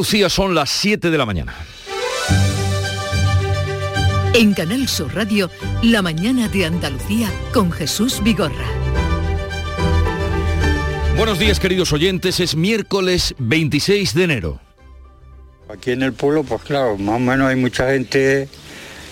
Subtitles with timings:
[0.00, 1.54] Lucía, son las 7 de la mañana.
[4.32, 5.50] En Canal Sur Radio,
[5.82, 8.64] La mañana de Andalucía con Jesús Vigorra.
[11.18, 12.40] Buenos días, queridos oyentes.
[12.40, 14.60] Es miércoles 26 de enero.
[15.68, 18.48] Aquí en el pueblo, pues claro, más o menos hay mucha gente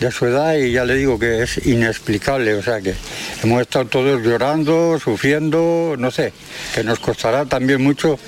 [0.00, 2.94] de su edad y ya le digo que es inexplicable, o sea que
[3.42, 6.32] hemos estado todos llorando, sufriendo, no sé,
[6.74, 8.18] que nos costará también mucho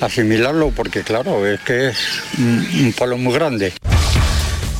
[0.00, 1.96] asimilarlo porque claro, es que es
[2.38, 3.72] un, palo muy grande.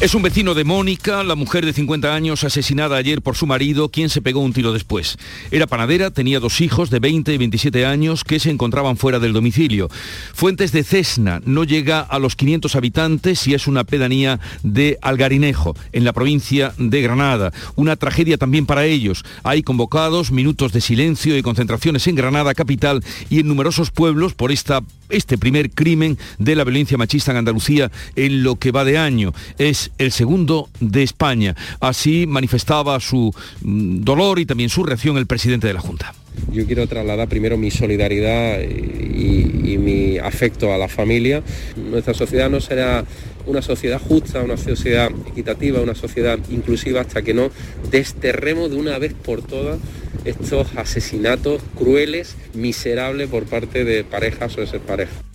[0.00, 3.88] Es un vecino de Mónica, la mujer de 50 años asesinada ayer por su marido,
[3.88, 5.16] quien se pegó un tiro después.
[5.52, 9.32] Era panadera, tenía dos hijos de 20 y 27 años que se encontraban fuera del
[9.32, 9.88] domicilio.
[10.34, 15.76] Fuentes de Cesna no llega a los 500 habitantes y es una pedanía de Algarinejo,
[15.92, 17.52] en la provincia de Granada.
[17.76, 19.24] Una tragedia también para ellos.
[19.45, 24.50] Hay convocados minutos de silencio y concentraciones en Granada capital y en numerosos pueblos por
[24.50, 28.98] esta, este primer crimen de la violencia machista en Andalucía en lo que va de
[28.98, 29.32] año.
[29.56, 31.54] Es el segundo de España.
[31.80, 36.15] Así manifestaba su mm, dolor y también su reacción el presidente de la Junta.
[36.52, 41.43] Yo quiero trasladar primero mi solidaridad y, y, mi afecto a la familia.
[41.76, 43.04] Nuestra sociedad no será
[43.46, 47.51] una sociedad justa, una sociedad equitativa, una sociedad inclusiva hasta que no
[47.91, 49.79] desterremos de una vez por todas
[50.24, 55.34] estos asesinatos crueles, miserables por parte de parejas o de ser parejas.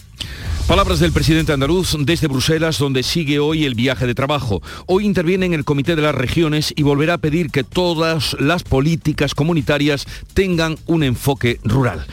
[0.70, 4.62] Palabras del presidente andaluz desde Bruselas, donde sigue hoy el viaje de trabajo.
[4.86, 8.62] Hoy interviene en el Comité de las Regiones y volverá a pedir que todas las
[8.62, 12.06] políticas comunitarias tengan un enfoque rural.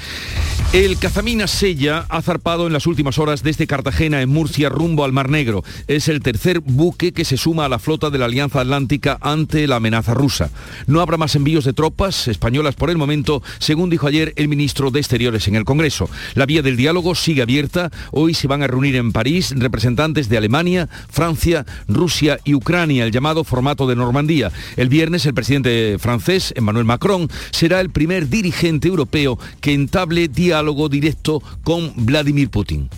[0.72, 5.12] El Cazamina Sella ha zarpado en las últimas horas desde Cartagena en Murcia rumbo al
[5.12, 5.64] Mar Negro.
[5.86, 9.66] Es el tercer buque que se suma a la flota de la Alianza Atlántica ante
[9.68, 10.50] la amenaza rusa.
[10.86, 14.90] No habrá más envíos de tropas españolas por el momento, según dijo ayer el ministro
[14.90, 16.10] de Exteriores en el Congreso.
[16.34, 17.90] La vía del diálogo sigue abierta.
[18.10, 23.12] Hoy se van a reunir en París representantes de Alemania, Francia, Rusia y Ucrania, el
[23.12, 24.50] llamado formato de Normandía.
[24.76, 30.88] El viernes el presidente francés, Emmanuel Macron, será el primer dirigente europeo que entable diálogo
[30.88, 32.88] directo con Vladimir Putin.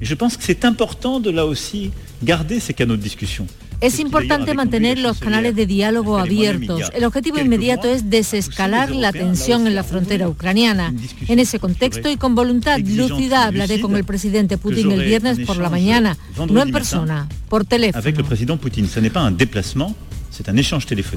[0.00, 1.92] Je pense que c'est important de là aussi
[2.22, 3.46] garder ces de discussion.
[3.80, 6.90] Es importante mantener los canales de diálogo abiertos.
[6.94, 10.94] El objetivo inmediato es desescalar la tensión en la frontera ucraniana.
[11.28, 15.56] En ese contexto y con voluntad lúcida hablaré con el presidente Putin el viernes por
[15.56, 16.16] la mañana,
[16.48, 18.02] no en persona, por teléfono.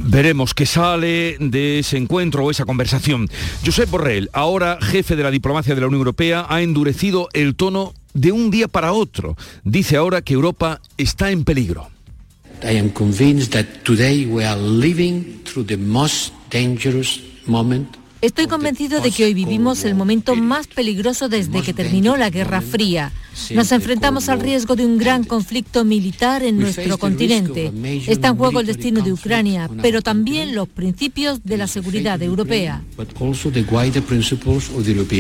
[0.04, 3.28] Veremos qué sale de ese encuentro o esa conversación.
[3.66, 7.94] Josep Borrell, ahora jefe de la diplomacia de la Unión Europea, ha endurecido el tono
[8.14, 9.36] de un día para otro.
[9.64, 11.90] Dice ahora que Europa está en peligro.
[12.64, 19.00] I am convinced that today we are living through the most dangerous moment Estoy convencido
[19.00, 23.12] de que hoy vivimos el momento más peligroso desde que terminó la Guerra Fría.
[23.52, 27.72] Nos enfrentamos al riesgo de un gran conflicto militar en nuestro continente.
[28.08, 32.82] Está en juego el destino de Ucrania, pero también los principios de la seguridad europea.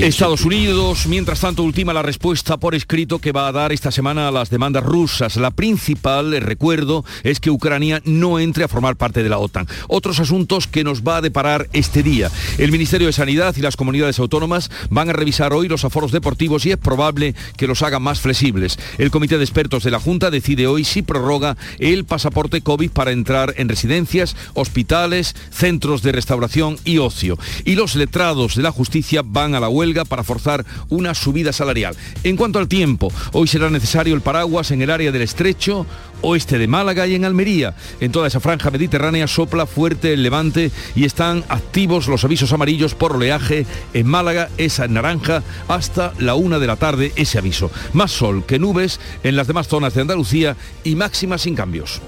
[0.07, 4.27] Estados Unidos, mientras tanto, ultima la respuesta por escrito que va a dar esta semana
[4.27, 5.37] a las demandas rusas.
[5.37, 9.67] La principal, les recuerdo, es que Ucrania no entre a formar parte de la OTAN.
[9.87, 12.31] Otros asuntos que nos va a deparar este día.
[12.57, 16.65] El Ministerio de Sanidad y las comunidades autónomas van a revisar hoy los aforos deportivos
[16.65, 18.79] y es probable que los hagan más flexibles.
[18.97, 23.11] El Comité de Expertos de la Junta decide hoy si prorroga el pasaporte COVID para
[23.11, 27.37] entrar en residencias, hospitales, centros de restauración y ocio.
[27.65, 31.93] Y los letrados de la justicia van a la huelga para forzar una subida salarial.
[32.23, 35.85] En cuanto al tiempo, hoy será necesario el paraguas en el área del estrecho,
[36.21, 37.75] oeste de Málaga y en Almería.
[37.99, 42.95] En toda esa franja mediterránea sopla fuerte el levante y están activos los avisos amarillos
[42.95, 43.65] por oleaje.
[43.93, 47.71] En Málaga es en naranja hasta la una de la tarde ese aviso.
[47.93, 52.01] Más sol que nubes en las demás zonas de Andalucía y máximas sin cambios.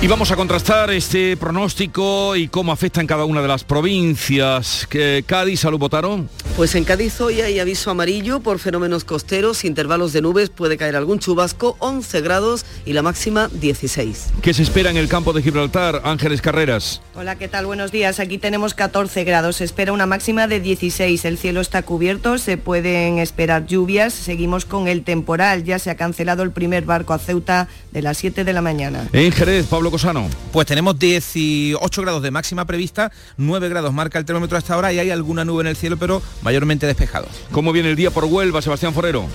[0.00, 4.86] Y vamos a contrastar este pronóstico y cómo afecta en cada una de las provincias.
[4.88, 6.30] ¿Qué- Cádiz, salud votaron.
[6.56, 10.94] Pues en Cádiz hoy hay aviso amarillo por fenómenos costeros, intervalos de nubes, puede caer
[10.94, 14.26] algún chubasco, 11 grados y la máxima 16.
[14.40, 16.00] ¿Qué se espera en el campo de Gibraltar?
[16.04, 17.00] Ángeles Carreras.
[17.16, 17.66] Hola, ¿qué tal?
[17.66, 18.20] Buenos días.
[18.20, 19.56] Aquí tenemos 14 grados.
[19.56, 21.24] Se espera una máxima de 16.
[21.24, 24.14] El cielo está cubierto, se pueden esperar lluvias.
[24.14, 25.64] Seguimos con el temporal.
[25.64, 29.08] Ya se ha cancelado el primer barco a Ceuta de las 7 de la mañana.
[29.12, 30.28] En Jerez, Pablo Cosano.
[30.52, 34.98] Pues tenemos 18 grados de máxima prevista, 9 grados marca el termómetro hasta ahora y
[34.98, 37.26] hay alguna nube en el cielo, pero mayormente despejado.
[37.52, 39.26] ¿Cómo viene el día por Huelva, Sebastián Forero?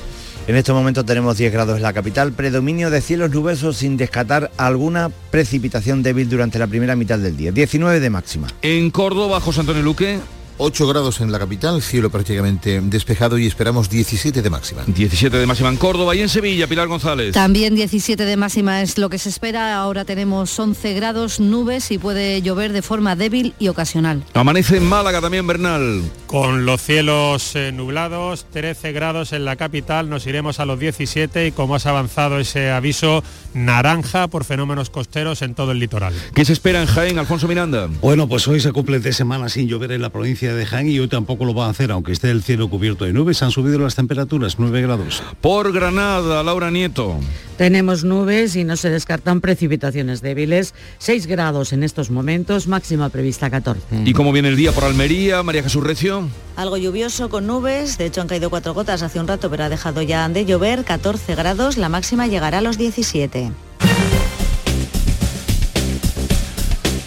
[0.45, 4.51] En estos momentos tenemos 10 grados en la capital, predominio de cielos nubosos sin descartar
[4.57, 7.53] alguna precipitación débil durante la primera mitad del día.
[7.53, 8.47] 19 de máxima.
[8.61, 10.19] En Córdoba, José Antonio Luque.
[10.57, 14.83] 8 grados en la capital, cielo prácticamente despejado y esperamos 17 de máxima.
[14.88, 17.33] 17 de máxima en Córdoba y en Sevilla, Pilar González.
[17.33, 19.75] También 17 de máxima es lo que se espera.
[19.75, 24.23] Ahora tenemos 11 grados, nubes y puede llover de forma débil y ocasional.
[24.33, 26.01] Amanece en Málaga también, Bernal.
[26.27, 31.47] Con los cielos eh, nublados, 13 grados en la capital, nos iremos a los 17
[31.47, 33.23] y como has avanzado ese aviso
[33.53, 36.13] naranja por fenómenos costeros en todo el litoral.
[36.33, 37.88] ¿Qué se espera en Jaén, Alfonso Miranda?
[38.01, 41.00] Bueno, pues hoy se cumple de semana sin llover en la provincia de Jaén y
[41.00, 43.42] hoy tampoco lo va a hacer, aunque esté el cielo cubierto de nubes.
[43.42, 45.24] Han subido las temperaturas, 9 grados.
[45.40, 47.18] Por Granada, Laura Nieto.
[47.57, 50.74] Tenemos nubes y no se descartan precipitaciones débiles.
[50.98, 54.04] 6 grados en estos momentos, máxima prevista 14.
[54.04, 56.28] ¿Y cómo viene el día por Almería, María Jesús Recio?
[56.56, 59.69] Algo lluvioso con nubes, de hecho han caído cuatro gotas hace un rato, pero ha
[59.69, 63.51] dejado ya de llover, 14 grados, la máxima llegará a los 17.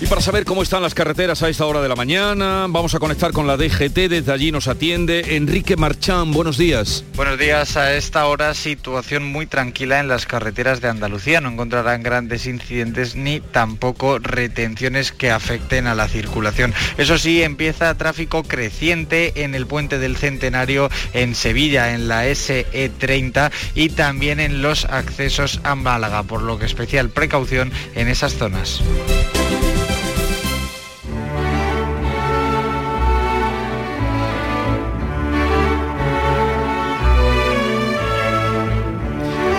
[0.09, 3.33] Para saber cómo están las carreteras a esta hora de la mañana, vamos a conectar
[3.33, 7.05] con la DGT, desde allí nos atiende Enrique Marchán, buenos días.
[7.17, 12.05] Buenos días, a esta hora situación muy tranquila en las carreteras de Andalucía, no encontrarán
[12.05, 16.73] grandes incidentes ni tampoco retenciones que afecten a la circulación.
[16.99, 23.51] Eso sí, empieza tráfico creciente en el puente del Centenario en Sevilla, en la SE30
[23.75, 28.83] y también en los accesos a Málaga, por lo que especial precaución en esas zonas.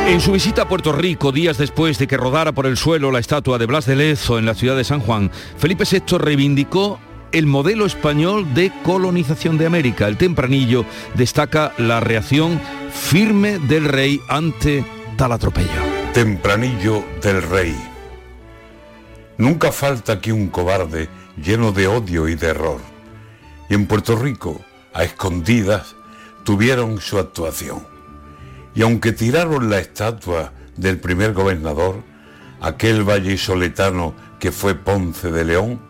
[0.08, 3.20] En su visita a Puerto Rico, días después de que rodara por el suelo la
[3.20, 6.98] estatua de Blas de Lezo en la ciudad de San Juan, Felipe VI reivindicó
[7.34, 10.08] el modelo español de colonización de América.
[10.08, 12.58] El tempranillo destaca la reacción
[12.90, 14.86] firme del rey ante
[15.18, 15.82] tal atropello.
[16.14, 17.76] Tempranillo del rey.
[19.38, 22.80] Nunca falta que un cobarde lleno de odio y de error.
[23.70, 24.62] Y en Puerto Rico,
[24.94, 25.98] a escondidas,
[26.46, 27.97] tuvieron su actuación
[28.78, 32.04] y aunque tiraron la estatua del primer gobernador,
[32.62, 35.82] aquel vallisoletano que fue Ponce de León,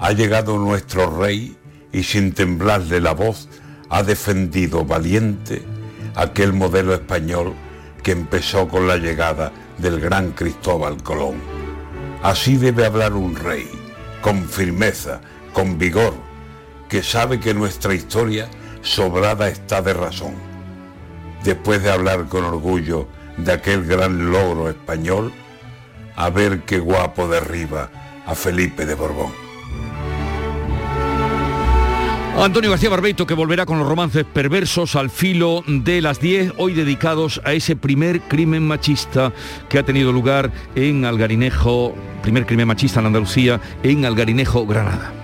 [0.00, 1.56] ha llegado nuestro rey
[1.92, 3.48] y sin temblarle la voz
[3.88, 5.62] ha defendido valiente
[6.16, 7.54] aquel modelo español
[8.02, 11.36] que empezó con la llegada del gran Cristóbal Colón.
[12.24, 13.70] Así debe hablar un rey,
[14.22, 15.20] con firmeza,
[15.52, 16.14] con vigor,
[16.88, 18.48] que sabe que nuestra historia
[18.82, 20.53] sobrada está de razón
[21.44, 23.06] después de hablar con orgullo
[23.36, 25.32] de aquel gran logro español,
[26.16, 27.90] a ver qué guapo derriba
[28.26, 29.44] a Felipe de Borbón.
[32.36, 36.74] Antonio García Barbeito que volverá con los romances perversos al filo de las 10, hoy
[36.74, 39.32] dedicados a ese primer crimen machista
[39.68, 45.23] que ha tenido lugar en Algarinejo, primer crimen machista en Andalucía, en Algarinejo, Granada.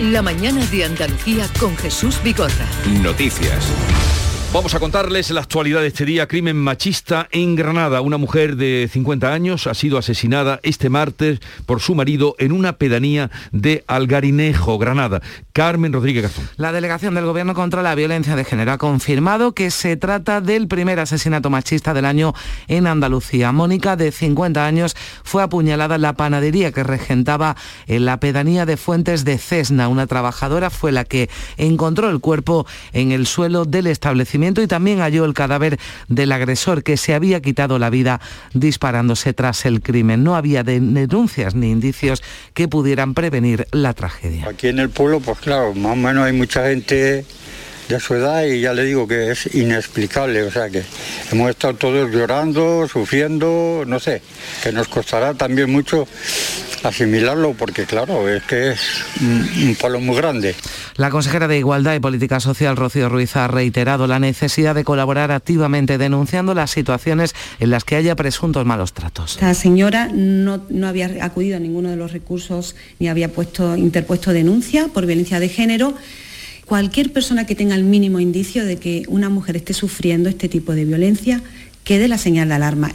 [0.00, 2.66] La mañana de Andalucía con Jesús Vigorra.
[3.02, 3.72] Noticias.
[4.52, 6.28] Vamos a contarles la actualidad de este día.
[6.28, 8.02] Crimen machista en Granada.
[8.02, 12.74] Una mujer de 50 años ha sido asesinada este martes por su marido en una
[12.74, 15.22] pedanía de Algarinejo, Granada.
[15.56, 16.46] Carmen Rodríguez Gazón.
[16.58, 20.68] La delegación del Gobierno contra la Violencia de Género ha confirmado que se trata del
[20.68, 22.34] primer asesinato machista del año
[22.68, 23.52] en Andalucía.
[23.52, 24.94] Mónica, de 50 años,
[25.24, 29.88] fue apuñalada en la panadería que regentaba en la pedanía de Fuentes de Cesna.
[29.88, 34.98] Una trabajadora fue la que encontró el cuerpo en el suelo del establecimiento y también
[34.98, 38.20] halló el cadáver del agresor que se había quitado la vida
[38.52, 40.22] disparándose tras el crimen.
[40.22, 42.22] No había denuncias ni indicios
[42.52, 44.50] que pudieran prevenir la tragedia.
[44.50, 47.24] Aquí en el pueblo, pues claro, más o menos hay mucha gente
[47.88, 50.82] de su edad y ya le digo que es inexplicable, o sea que
[51.30, 54.22] hemos estado todos llorando, sufriendo, no sé,
[54.62, 56.06] que nos costará también mucho
[56.82, 58.80] asimilarlo porque claro, es que es
[59.20, 60.54] un palo muy grande.
[60.96, 65.30] La consejera de Igualdad y Política Social, Rocío Ruiz, ha reiterado la necesidad de colaborar
[65.30, 69.34] activamente denunciando las situaciones en las que haya presuntos malos tratos.
[69.34, 74.32] Esta señora no, no había acudido a ninguno de los recursos ni había puesto, interpuesto
[74.32, 75.94] denuncia por violencia de género.
[76.66, 80.72] Cualquier persona que tenga el mínimo indicio de que una mujer esté sufriendo este tipo
[80.72, 81.40] de violencia,
[81.84, 82.90] quede la señal de alarma.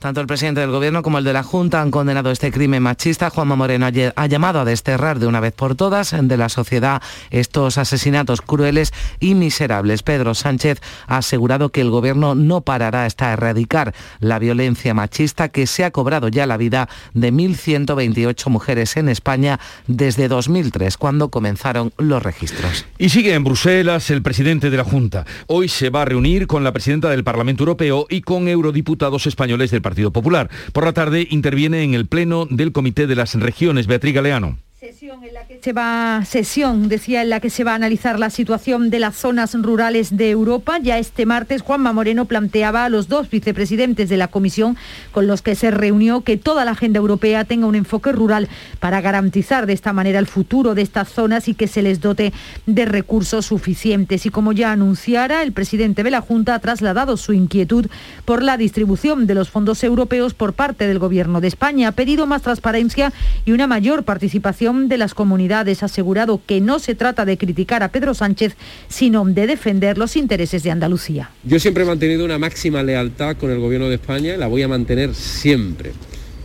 [0.00, 3.28] Tanto el presidente del Gobierno como el de la Junta han condenado este crimen machista.
[3.28, 7.76] Juanma Moreno ha llamado a desterrar de una vez por todas de la sociedad estos
[7.76, 10.02] asesinatos crueles y miserables.
[10.02, 15.66] Pedro Sánchez ha asegurado que el Gobierno no parará hasta erradicar la violencia machista que
[15.66, 21.92] se ha cobrado ya la vida de 1.128 mujeres en España desde 2003, cuando comenzaron
[21.98, 22.86] los registros.
[22.96, 25.26] Y sigue en Bruselas el presidente de la Junta.
[25.46, 29.70] Hoy se va a reunir con la presidenta del Parlamento Europeo y con eurodiputados españoles
[29.70, 30.48] del Partido Popular.
[30.72, 34.56] Por la tarde interviene en el Pleno del Comité de las Regiones, Beatriz Galeano.
[34.80, 38.18] Sesión, en la que se va, sesión, decía, en la que se va a analizar
[38.18, 40.78] la situación de las zonas rurales de Europa.
[40.80, 44.78] Ya este martes Juanma Moreno planteaba a los dos vicepresidentes de la Comisión
[45.12, 49.02] con los que se reunió que toda la agenda europea tenga un enfoque rural para
[49.02, 52.32] garantizar de esta manera el futuro de estas zonas y que se les dote
[52.64, 54.24] de recursos suficientes.
[54.24, 57.88] Y como ya anunciara, el presidente de la Junta ha trasladado su inquietud
[58.24, 61.88] por la distribución de los fondos europeos por parte del Gobierno de España.
[61.88, 63.12] Ha pedido más transparencia
[63.44, 67.92] y una mayor participación de las comunidades, asegurado que no se trata de criticar a
[67.92, 68.56] Pedro Sánchez,
[68.88, 71.30] sino de defender los intereses de Andalucía.
[71.44, 74.62] Yo siempre he mantenido una máxima lealtad con el Gobierno de España y la voy
[74.62, 75.92] a mantener siempre.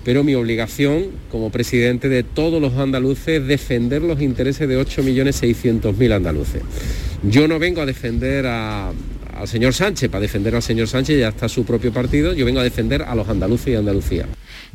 [0.04, 6.14] Pero mi obligación como presidente de todos los andaluces es defender los intereses de 8.600.000
[6.14, 6.62] andaluces.
[7.24, 8.92] Yo no vengo a defender a,
[9.36, 12.60] al señor Sánchez, para defender al señor Sánchez ya está su propio partido, yo vengo
[12.60, 14.26] a defender a los andaluces y Andalucía.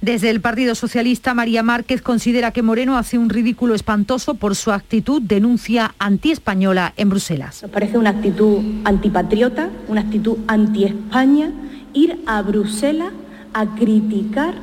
[0.01, 4.73] Desde el Partido Socialista, María Márquez considera que Moreno hace un ridículo espantoso por su
[4.73, 7.63] actitud denuncia antiespañola en Bruselas.
[7.63, 11.53] Nos parece una actitud antipatriota, una actitud anti-España,
[11.93, 13.13] ir a Bruselas
[13.53, 14.55] a criticar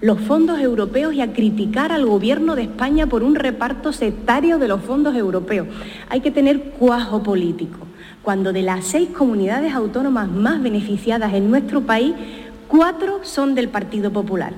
[0.00, 4.68] los fondos europeos y a criticar al gobierno de España por un reparto sectario de
[4.68, 5.68] los fondos europeos.
[6.10, 7.86] Hay que tener cuajo político
[8.26, 12.12] cuando de las seis comunidades autónomas más beneficiadas en nuestro país,
[12.66, 14.52] cuatro son del Partido Popular.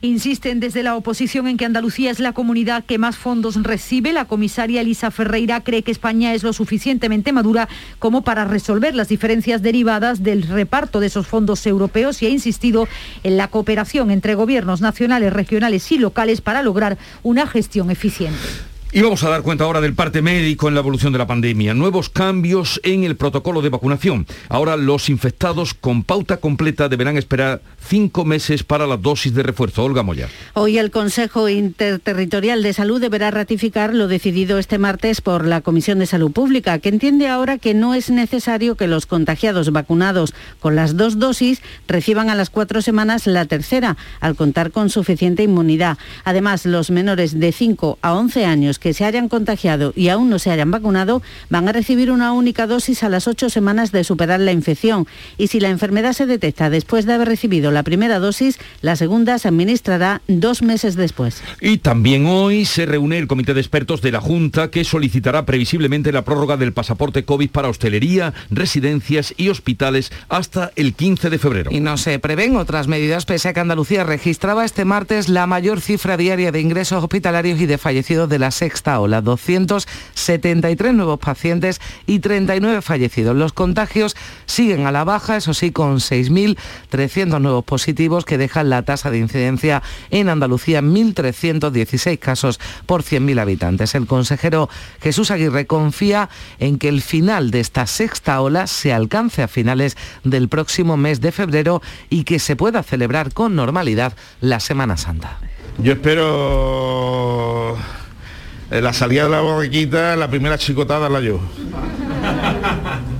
[0.00, 4.14] Insisten desde la oposición en que Andalucía es la comunidad que más fondos recibe.
[4.14, 9.08] La comisaria Elisa Ferreira cree que España es lo suficientemente madura como para resolver las
[9.08, 12.88] diferencias derivadas del reparto de esos fondos europeos y ha insistido
[13.22, 18.71] en la cooperación entre gobiernos nacionales, regionales y locales para lograr una gestión eficiente.
[18.94, 21.72] Y vamos a dar cuenta ahora del parte médico en la evolución de la pandemia.
[21.72, 24.26] Nuevos cambios en el protocolo de vacunación.
[24.50, 29.82] Ahora los infectados con pauta completa deberán esperar cinco meses para la dosis de refuerzo.
[29.82, 30.28] Olga Moya.
[30.52, 35.98] Hoy el Consejo Interterritorial de Salud deberá ratificar lo decidido este martes por la Comisión
[35.98, 40.76] de Salud Pública, que entiende ahora que no es necesario que los contagiados vacunados con
[40.76, 45.96] las dos dosis reciban a las cuatro semanas la tercera, al contar con suficiente inmunidad.
[46.24, 50.38] Además, los menores de 5 a 11 años que se hayan contagiado y aún no
[50.40, 54.40] se hayan vacunado van a recibir una única dosis a las ocho semanas de superar
[54.40, 55.06] la infección.
[55.38, 59.38] Y si la enfermedad se detecta después de haber recibido la primera dosis, la segunda
[59.38, 61.42] se administrará dos meses después.
[61.60, 66.10] Y también hoy se reúne el Comité de Expertos de la Junta que solicitará previsiblemente
[66.10, 71.70] la prórroga del pasaporte COVID para hostelería, residencias y hospitales hasta el 15 de febrero.
[71.72, 75.80] Y no se prevén otras medidas pese a que Andalucía registraba este martes la mayor
[75.80, 81.18] cifra diaria de ingresos hospitalarios y de fallecidos de la sexta sexta ola, 273 nuevos
[81.18, 83.36] pacientes y 39 fallecidos.
[83.36, 88.82] Los contagios siguen a la baja, eso sí, con 6.300 nuevos positivos que dejan la
[88.82, 93.94] tasa de incidencia en Andalucía 1.316 casos por 100.000 habitantes.
[93.94, 94.70] El consejero
[95.02, 99.98] Jesús Aguirre confía en que el final de esta sexta ola se alcance a finales
[100.24, 105.38] del próximo mes de febrero y que se pueda celebrar con normalidad la Semana Santa.
[105.78, 107.76] Yo espero
[108.72, 111.38] eh, la salida de la borriquita, la primera chicotada la yo.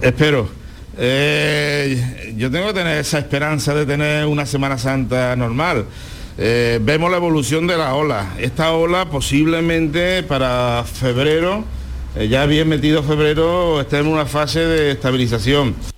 [0.00, 0.48] Espero.
[0.96, 5.84] Eh, yo tengo que tener esa esperanza de tener una Semana Santa normal.
[6.38, 8.32] Eh, vemos la evolución de la ola.
[8.38, 11.64] Esta ola posiblemente para febrero,
[12.30, 15.91] ya bien metido febrero, esté en una fase de estabilización.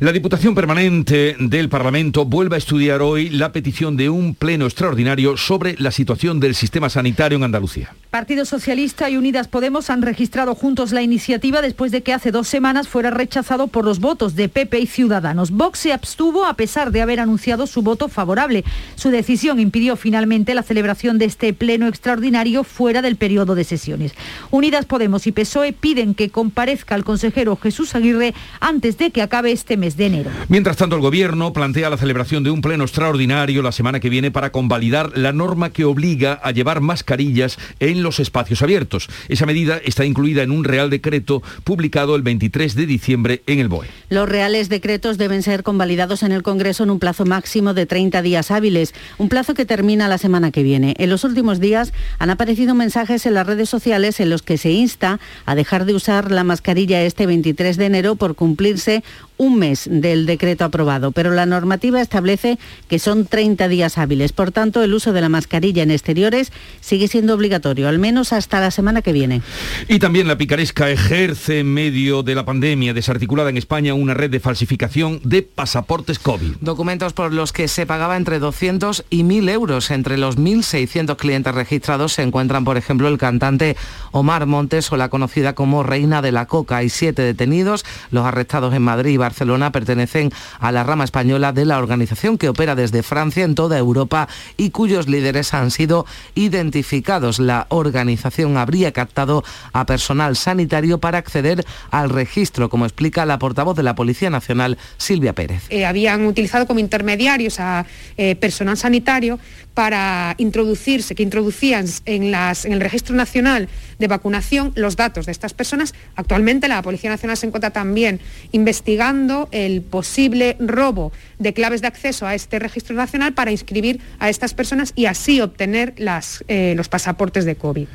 [0.00, 5.36] La Diputación Permanente del Parlamento vuelve a estudiar hoy la petición de un pleno extraordinario
[5.36, 7.94] sobre la situación del sistema sanitario en Andalucía.
[8.08, 12.48] Partido Socialista y Unidas Podemos han registrado juntos la iniciativa después de que hace dos
[12.48, 15.50] semanas fuera rechazado por los votos de PP y Ciudadanos.
[15.50, 18.64] Vox se abstuvo a pesar de haber anunciado su voto favorable.
[18.96, 24.14] Su decisión impidió finalmente la celebración de este pleno extraordinario fuera del periodo de sesiones.
[24.50, 29.52] Unidas Podemos y PSOE piden que comparezca el consejero Jesús Aguirre antes de que acabe
[29.52, 30.30] este mes de enero.
[30.48, 34.30] Mientras tanto, el Gobierno plantea la celebración de un pleno extraordinario la semana que viene
[34.30, 39.08] para convalidar la norma que obliga a llevar mascarillas en los espacios abiertos.
[39.28, 43.68] Esa medida está incluida en un Real Decreto publicado el 23 de diciembre en el
[43.68, 43.86] BOE.
[44.08, 48.22] Los reales decretos deben ser convalidados en el Congreso en un plazo máximo de 30
[48.22, 50.94] días hábiles, un plazo que termina la semana que viene.
[50.98, 54.70] En los últimos días han aparecido mensajes en las redes sociales en los que se
[54.70, 59.02] insta a dejar de usar la mascarilla este 23 de enero por cumplirse
[59.40, 64.32] un mes del decreto aprobado, pero la normativa establece que son 30 días hábiles.
[64.32, 68.60] Por tanto, el uso de la mascarilla en exteriores sigue siendo obligatorio, al menos hasta
[68.60, 69.40] la semana que viene.
[69.88, 74.28] Y también la picaresca ejerce en medio de la pandemia desarticulada en España una red
[74.28, 76.56] de falsificación de pasaportes COVID.
[76.60, 79.90] Documentos por los que se pagaba entre 200 y 1.000 euros.
[79.90, 83.74] Entre los 1.600 clientes registrados se encuentran, por ejemplo, el cantante
[84.12, 86.76] Omar Montes o la conocida como Reina de la Coca.
[86.76, 91.64] Hay siete detenidos, los arrestados en Madrid y Barcelona pertenecen a la rama española de
[91.64, 97.38] la organización que opera desde Francia en toda Europa y cuyos líderes han sido identificados.
[97.38, 103.76] La organización habría captado a personal sanitario para acceder al registro, como explica la portavoz
[103.76, 105.62] de la Policía Nacional, Silvia Pérez.
[105.70, 109.38] Eh, habían utilizado como intermediarios a eh, personal sanitario
[109.80, 113.66] para introducirse, que introducían en, las, en el Registro Nacional
[113.98, 115.94] de Vacunación los datos de estas personas.
[116.16, 118.20] Actualmente la Policía Nacional se encuentra también
[118.52, 124.28] investigando el posible robo de claves de acceso a este registro nacional para inscribir a
[124.28, 127.86] estas personas y así obtener las, eh, los pasaportes de COVID.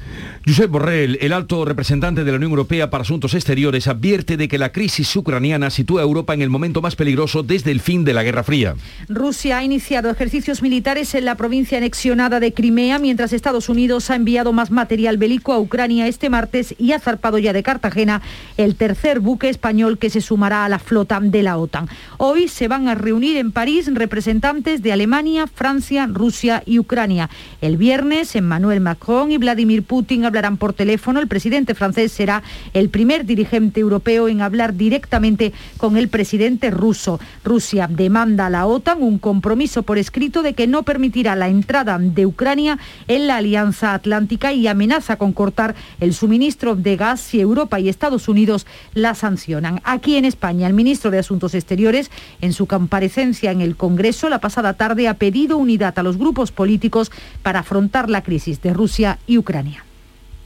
[0.43, 4.57] Josep Borrell, el alto representante de la Unión Europea para Asuntos Exteriores, advierte de que
[4.57, 8.13] la crisis ucraniana sitúa a Europa en el momento más peligroso desde el fin de
[8.13, 8.73] la Guerra Fría.
[9.07, 14.15] Rusia ha iniciado ejercicios militares en la provincia anexionada de Crimea, mientras Estados Unidos ha
[14.15, 18.21] enviado más material bélico a Ucrania este martes y ha zarpado ya de Cartagena
[18.57, 21.87] el tercer buque español que se sumará a la flota de la OTAN.
[22.17, 27.29] Hoy se van a reunir en París representantes de Alemania, Francia, Rusia y Ucrania.
[27.61, 31.19] El viernes, Emmanuel Macron y Vladimir Putin hablarán por teléfono.
[31.19, 37.19] El presidente francés será el primer dirigente europeo en hablar directamente con el presidente ruso.
[37.43, 41.97] Rusia demanda a la OTAN un compromiso por escrito de que no permitirá la entrada
[41.99, 47.39] de Ucrania en la Alianza Atlántica y amenaza con cortar el suministro de gas si
[47.39, 49.81] Europa y Estados Unidos la sancionan.
[49.83, 54.39] Aquí en España, el ministro de Asuntos Exteriores, en su comparecencia en el Congreso la
[54.39, 59.19] pasada tarde, ha pedido unidad a los grupos políticos para afrontar la crisis de Rusia
[59.25, 59.85] y Ucrania.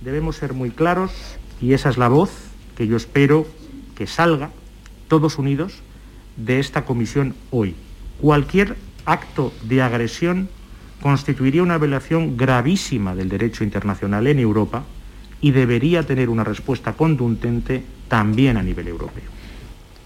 [0.01, 1.11] Debemos ser muy claros
[1.61, 2.31] y esa es la voz
[2.77, 3.45] que yo espero
[3.95, 4.51] que salga
[5.07, 5.81] todos unidos
[6.37, 7.75] de esta comisión hoy.
[8.21, 10.49] Cualquier acto de agresión
[11.01, 14.83] constituiría una violación gravísima del derecho internacional en Europa
[15.41, 19.23] y debería tener una respuesta contundente también a nivel europeo.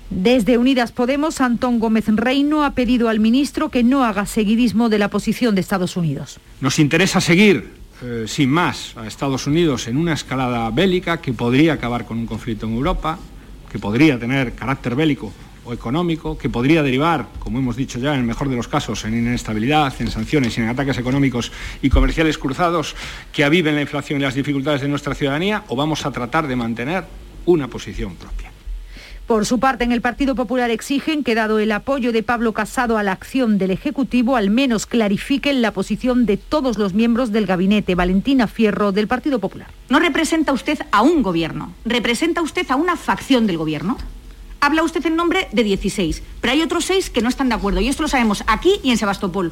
[0.10, 5.00] Desde Unidas Podemos, Antón Gómez Reino ha pedido al ministro que no haga seguidismo de
[5.00, 6.40] la posición de Estados Unidos.
[6.62, 7.72] Nos interesa seguir,
[8.04, 12.28] eh, sin más, a Estados Unidos en una escalada bélica que podría acabar con un
[12.28, 13.18] conflicto en Europa,
[13.72, 15.34] que podría tener carácter bélico
[15.66, 19.06] o económico, que podría derivar, como hemos dicho ya, en el mejor de los casos,
[19.06, 22.96] en inestabilidad, en sanciones y en ataques económicos y comerciales cruzados
[23.32, 26.56] que aviven la inflación y las dificultades de nuestra ciudadanía, o vamos a tratar de
[26.56, 27.06] mantener
[27.46, 28.54] una posición propia.
[29.28, 32.98] Por su parte, en el Partido Popular exigen que, dado el apoyo de Pablo Casado
[32.98, 37.46] a la acción del Ejecutivo, al menos clarifiquen la posición de todos los miembros del
[37.46, 37.96] gabinete.
[37.96, 39.70] Valentina Fierro, del Partido Popular.
[39.88, 43.98] No representa usted a un gobierno, representa usted a una facción del gobierno.
[44.64, 47.82] Habla usted en nombre de 16, pero hay otros seis que no están de acuerdo
[47.82, 49.52] y esto lo sabemos aquí y en Sebastopol.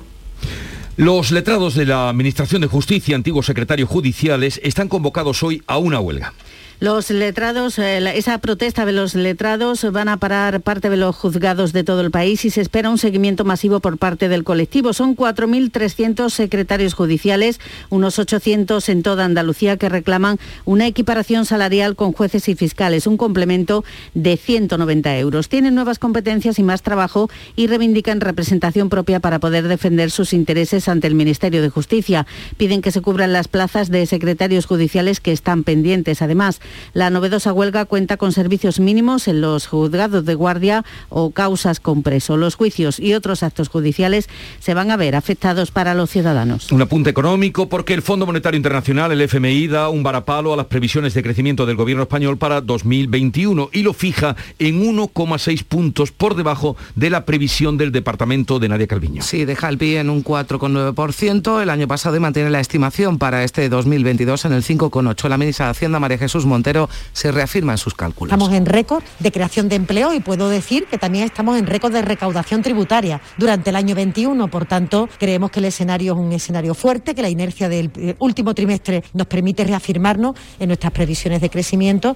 [0.97, 6.01] Los letrados de la Administración de Justicia, antiguos secretarios judiciales, están convocados hoy a una
[6.01, 6.33] huelga.
[6.81, 11.73] Los letrados, eh, esa protesta de los letrados van a parar parte de los juzgados
[11.73, 14.91] de todo el país y se espera un seguimiento masivo por parte del colectivo.
[14.91, 17.59] Son 4.300 secretarios judiciales,
[17.91, 23.15] unos 800 en toda Andalucía que reclaman una equiparación salarial con jueces y fiscales, un
[23.15, 23.83] complemento
[24.15, 25.49] de 190 euros.
[25.49, 30.80] Tienen nuevas competencias y más trabajo y reivindican representación propia para poder defender sus intereses
[30.87, 32.25] ante el Ministerio de Justicia.
[32.57, 36.21] Piden que se cubran las plazas de secretarios judiciales que están pendientes.
[36.21, 36.59] Además,
[36.93, 42.03] La novedosa huelga cuenta con servicios mínimos en los juzgados de guardia o causas con
[42.03, 42.37] preso.
[42.37, 44.27] Los juicios y otros actos judiciales
[44.59, 46.71] se van a ver afectados para los ciudadanos.
[46.71, 50.67] Un apunte económico porque el Fondo Monetario Internacional, el FMI, da un varapalo a las
[50.67, 56.35] previsiones de crecimiento del gobierno español para 2021 y lo fija en 1,6 puntos por
[56.35, 59.21] debajo de la previsión del departamento de Nadia Calviño.
[59.21, 60.21] Sí, deja el pie en un
[60.71, 65.29] 4,9% el año pasado y mantiene la estimación para este 2022 en el 5,8%.
[65.29, 68.31] La ministra de Hacienda, María Jesús Montero, se reafirma en sus cálculos.
[68.31, 71.93] Estamos en récord de creación de empleo y puedo decir que también estamos en récord
[71.93, 74.47] de recaudación tributaria durante el año 21.
[74.47, 78.53] Por tanto, creemos que el escenario es un escenario fuerte, que la inercia del último
[78.53, 82.15] trimestre nos permite reafirmarnos en nuestras previsiones de crecimiento.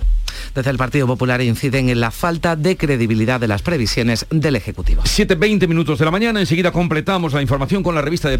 [0.53, 5.03] Desde el Partido Popular inciden en la falta de credibilidad de las previsiones del Ejecutivo.
[5.03, 8.39] 7.20 minutos de la mañana, enseguida completamos la información con la revista de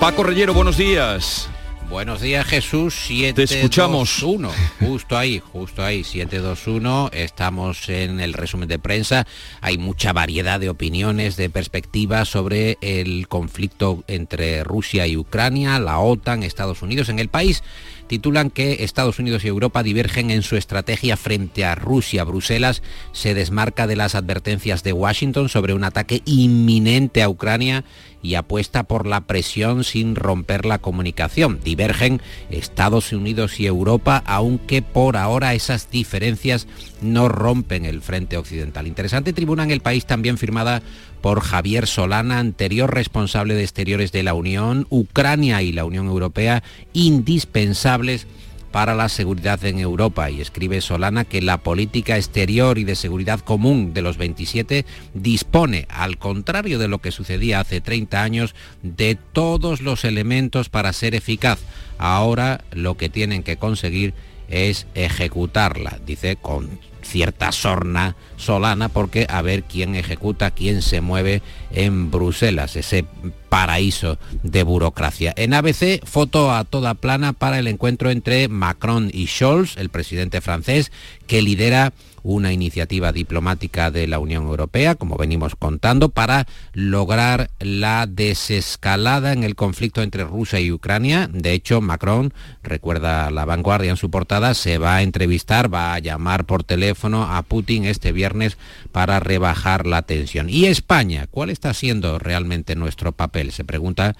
[0.00, 1.48] Paco Reyero, buenos días.
[1.88, 4.22] Buenos días Jesús, 7 Te escuchamos.
[4.22, 9.24] 1, justo ahí, justo ahí, 721, estamos en el resumen de prensa,
[9.60, 16.00] hay mucha variedad de opiniones, de perspectivas sobre el conflicto entre Rusia y Ucrania, la
[16.00, 17.62] OTAN, Estados Unidos en el país
[18.06, 22.24] titulan que Estados Unidos y Europa divergen en su estrategia frente a Rusia.
[22.24, 22.82] Bruselas
[23.12, 27.84] se desmarca de las advertencias de Washington sobre un ataque inminente a Ucrania
[28.26, 31.60] y apuesta por la presión sin romper la comunicación.
[31.62, 36.66] Divergen Estados Unidos y Europa, aunque por ahora esas diferencias
[37.00, 38.88] no rompen el frente occidental.
[38.88, 40.82] Interesante tribuna en el país también firmada
[41.20, 46.64] por Javier Solana, anterior responsable de exteriores de la Unión, Ucrania y la Unión Europea,
[46.92, 48.26] indispensables
[48.72, 53.40] para la seguridad en Europa y escribe Solana que la política exterior y de seguridad
[53.40, 59.16] común de los 27 dispone, al contrario de lo que sucedía hace 30 años, de
[59.32, 61.60] todos los elementos para ser eficaz.
[61.98, 64.14] Ahora lo que tienen que conseguir
[64.48, 71.42] es ejecutarla, dice con cierta sorna solana porque a ver quién ejecuta, quién se mueve
[71.70, 73.04] en Bruselas, ese
[73.48, 75.32] paraíso de burocracia.
[75.36, 80.40] En ABC, foto a toda plana para el encuentro entre Macron y Scholz, el presidente
[80.40, 80.92] francés,
[81.26, 81.92] que lidera
[82.26, 89.44] una iniciativa diplomática de la Unión Europea, como venimos contando, para lograr la desescalada en
[89.44, 91.28] el conflicto entre Rusia y Ucrania.
[91.32, 92.34] De hecho, Macron,
[92.64, 97.22] recuerda la vanguardia en su portada, se va a entrevistar, va a llamar por teléfono
[97.22, 98.58] a Putin este viernes
[98.90, 100.50] para rebajar la tensión.
[100.50, 101.28] ¿Y España?
[101.30, 103.52] ¿Cuál está siendo realmente nuestro papel?
[103.52, 104.16] Se pregunta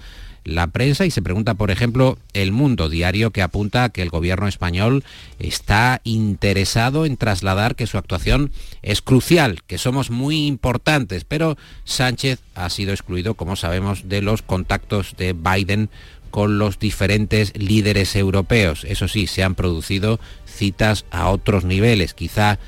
[0.47, 4.11] la prensa y se pregunta, por ejemplo, El Mundo Diario que apunta a que el
[4.11, 5.03] gobierno español
[5.41, 12.41] está interesado en trasladar que su actuación es crucial, que somos muy importantes, pero Sánchez
[12.55, 15.91] ha sido excluido, como sabemos, de los contactos de Biden
[16.31, 18.85] con los diferentes líderes europeos.
[18.85, 22.59] Eso sí, se han producido citas a otros niveles, quizá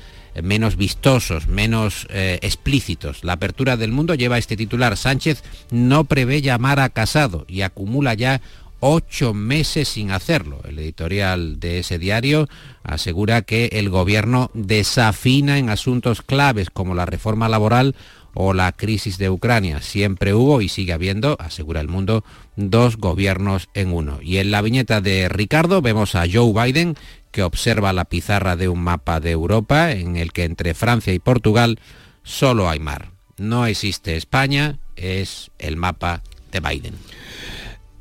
[0.41, 3.23] menos vistosos, menos eh, explícitos.
[3.23, 4.97] La apertura del mundo lleva este titular.
[4.97, 8.41] Sánchez no prevé llamar a Casado y acumula ya
[8.79, 10.61] ocho meses sin hacerlo.
[10.67, 12.47] El editorial de ese diario
[12.83, 17.95] asegura que el gobierno desafina en asuntos claves como la reforma laboral
[18.41, 19.81] o la crisis de Ucrania.
[19.81, 22.23] Siempre hubo y sigue habiendo, asegura el mundo,
[22.55, 24.19] dos gobiernos en uno.
[24.21, 26.95] Y en la viñeta de Ricardo vemos a Joe Biden
[27.31, 31.19] que observa la pizarra de un mapa de Europa en el que entre Francia y
[31.19, 31.81] Portugal
[32.23, 33.11] solo hay mar.
[33.37, 36.23] No existe España, es el mapa
[36.53, 36.93] de Biden.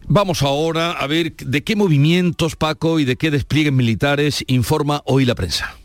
[0.07, 5.25] Vamos ahora a ver de qué movimientos, Paco, y de qué despliegues militares informa hoy
[5.25, 5.77] la prensa.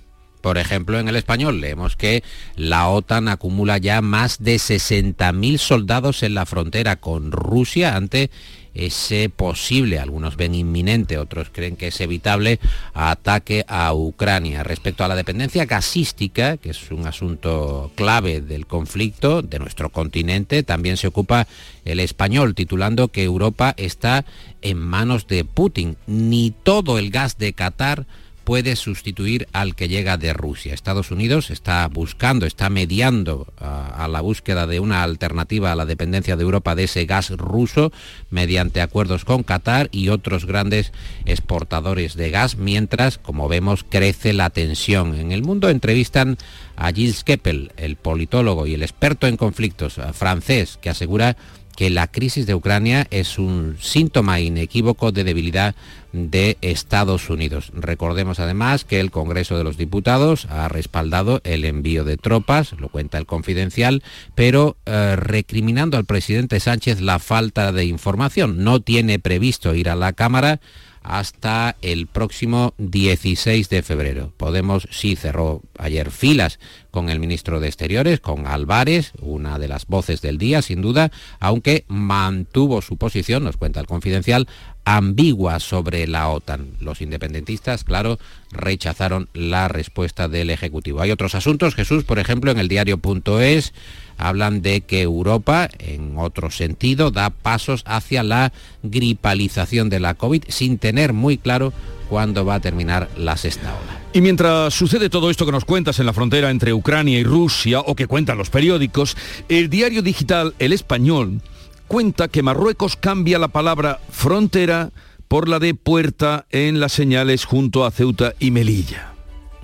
[0.44, 2.22] Por ejemplo, en el español leemos que
[2.58, 8.30] la OTAN acumula ya más de 60.000 soldados en la frontera con Rusia ante
[8.74, 12.60] ese posible, algunos ven inminente, otros creen que es evitable,
[12.94, 14.64] ataque a Ucrania.
[14.64, 20.64] Respecto a la dependencia gasística, que es un asunto clave del conflicto de nuestro continente,
[20.64, 21.48] también se ocupa
[21.86, 24.26] el español, titulando que Europa está
[24.62, 25.96] en manos de Putin.
[26.06, 28.06] Ni todo el gas de Qatar
[28.44, 30.74] puede sustituir al que llega de Rusia.
[30.74, 35.86] Estados Unidos está buscando, está mediando a, a, la búsqueda de una alternativa a la
[35.86, 37.92] dependencia de Europa de ese gas ruso
[38.30, 40.92] mediante acuerdos con Qatar y otros grandes
[41.26, 45.16] exportadores de gas, mientras, como vemos, crece la tensión.
[45.16, 46.38] En el mundo entrevistan
[46.76, 51.38] a Gilles Keppel, el politólogo y el experto en conflictos francés, que asegura
[51.76, 55.76] que la crisis de Ucrania es un síntoma inequívoco de debilidad
[56.12, 57.72] de Estados Unidos.
[57.74, 62.90] Recordemos además que el Congreso de los Diputados ha respaldado el envío de tropas, lo
[62.90, 64.04] cuenta el confidencial,
[64.36, 68.64] pero eh, recriminando al presidente Sánchez la falta de información.
[68.64, 70.60] No tiene previsto ir a la Cámara
[71.04, 74.34] hasta el próximo 16 de febrero.
[74.38, 76.60] Podemos sí cerró ayer filas
[76.92, 81.12] con el ministro de Exteriores, con Álvarez, una de las voces del día, sin duda,
[81.40, 84.48] aunque mantuvo su posición, nos cuenta el confidencial,
[84.86, 86.78] ambigua sobre la OTAN.
[86.80, 88.20] Los independentistas, claro,
[88.52, 91.02] rechazaron la respuesta del Ejecutivo.
[91.02, 93.74] Hay otros asuntos, Jesús, por ejemplo, en el diario.es
[94.18, 100.44] hablan de que Europa, en otro sentido, da pasos hacia la gripalización de la COVID
[100.48, 101.74] sin tener muy claro
[102.10, 104.00] cuándo va a terminar la sexta ola.
[104.14, 107.80] Y mientras sucede todo esto que nos cuentas en la frontera entre Ucrania y Rusia,
[107.80, 109.18] o que cuentan los periódicos,
[109.50, 111.42] el diario digital El Español
[111.88, 114.92] cuenta que Marruecos cambia la palabra frontera
[115.28, 119.13] por la de puerta en las señales junto a Ceuta y Melilla.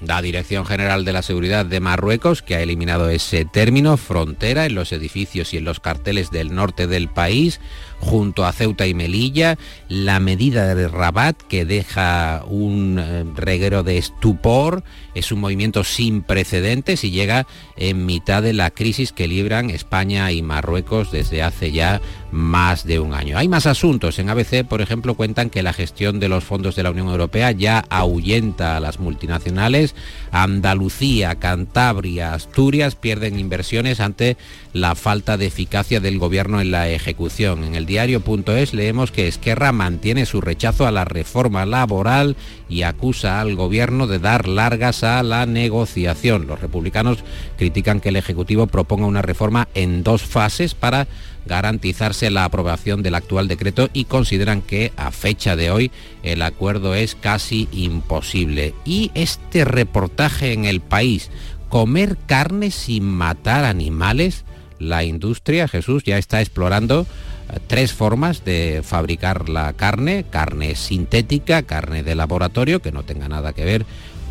[0.06, 4.76] La Dirección General de la Seguridad de Marruecos, que ha eliminado ese término, frontera, en
[4.76, 7.60] los edificios y en los carteles del norte del país,
[8.00, 9.58] junto a Ceuta y Melilla,
[9.88, 14.84] la medida de Rabat, que deja un eh, reguero de estupor,
[15.16, 20.32] es un movimiento sin precedentes y llega en mitad de la crisis que libran España
[20.32, 23.38] y Marruecos desde hace ya más de un año.
[23.38, 24.20] Hay más asuntos.
[24.20, 27.52] En ABC, por ejemplo, cuentan que la gestión de los fondos de la Unión Europea
[27.52, 29.96] ya ahuyenta a las multinacionales.
[30.32, 34.38] Andalucía, Cantabria, Asturias pierden inversiones ante
[34.74, 37.64] la falta de eficacia del gobierno en la ejecución.
[37.64, 42.36] En el diario.es leemos que Esquerra mantiene su rechazo a la reforma laboral
[42.70, 46.46] y acusa al gobierno de dar largas a la negociación.
[46.46, 47.24] Los republicanos
[47.58, 51.08] critican que el Ejecutivo proponga una reforma en dos fases para
[51.48, 56.94] garantizarse la aprobación del actual decreto y consideran que a fecha de hoy el acuerdo
[56.94, 58.76] es casi imposible.
[58.86, 61.32] Y este reportaje en el país,
[61.70, 64.46] comer carne sin matar animales,
[64.78, 67.08] la industria, Jesús, ya está explorando
[67.68, 73.54] tres formas de fabricar la carne, carne sintética, carne de laboratorio, que no tenga nada
[73.54, 73.86] que ver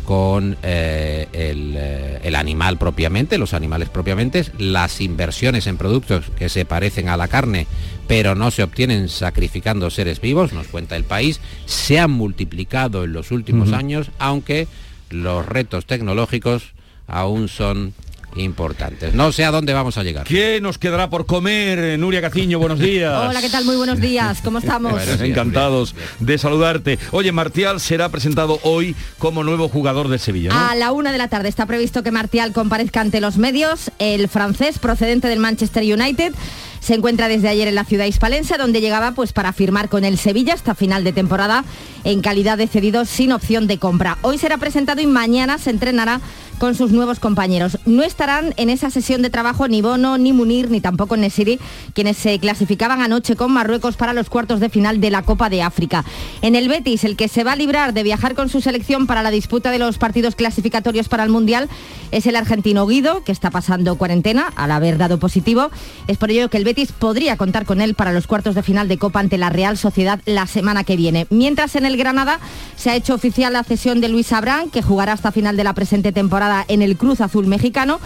[0.09, 6.49] con eh, el, eh, el, animal propiamente, los animales propiamente, las inversiones en productos que
[6.49, 7.67] se parecen a la carne,
[8.07, 13.13] pero no se obtienen sacrificando seres vivos, nos cuenta el país, se han multiplicado en
[13.13, 13.77] los últimos uh -huh.
[13.77, 14.67] años, aunque
[15.11, 16.73] los retos tecnológicos
[17.05, 17.93] aún son
[18.35, 19.13] importantes.
[19.13, 20.25] No sé a dónde vamos a llegar.
[20.25, 21.97] ¿Qué nos quedará por comer?
[21.99, 23.13] Nuria Caciño, buenos días.
[23.29, 23.65] Hola, ¿qué tal?
[23.65, 24.39] Muy buenos días.
[24.43, 24.91] ¿Cómo estamos?
[24.91, 26.99] Bueno, encantados de saludarte.
[27.11, 30.49] Oye, Martial será presentado hoy como nuevo jugador de Sevilla.
[30.49, 30.59] ¿no?
[30.59, 33.91] A la una de la tarde está previsto que Martial comparezca ante los medios.
[33.99, 36.33] El francés procedente del Manchester United
[36.79, 40.17] se encuentra desde ayer en la ciudad hispalense, donde llegaba pues para firmar con el
[40.17, 41.65] Sevilla hasta final de temporada
[42.03, 44.17] en calidad de cedido sin opción de compra.
[44.21, 46.21] Hoy será presentado y mañana se entrenará
[46.59, 47.79] con sus nuevos compañeros.
[47.85, 51.59] No estarán en esa sesión de trabajo ni Bono, ni Munir, ni tampoco Nesiri,
[51.93, 55.63] quienes se clasificaban anoche con Marruecos para los cuartos de final de la Copa de
[55.63, 56.05] África.
[56.41, 59.23] En el Betis, el que se va a librar de viajar con su selección para
[59.23, 61.69] la disputa de los partidos clasificatorios para el Mundial
[62.11, 65.69] es el argentino Guido, que está pasando cuarentena al haber dado positivo.
[66.07, 68.87] Es por ello que el Betis podría contar con él para los cuartos de final
[68.87, 71.27] de Copa ante la Real Sociedad la semana que viene.
[71.29, 72.39] Mientras en el Granada
[72.75, 75.73] se ha hecho oficial la cesión de Luis Abrán, que jugará hasta final de la
[75.73, 77.99] presente temporada en el Cruz Azul mexicano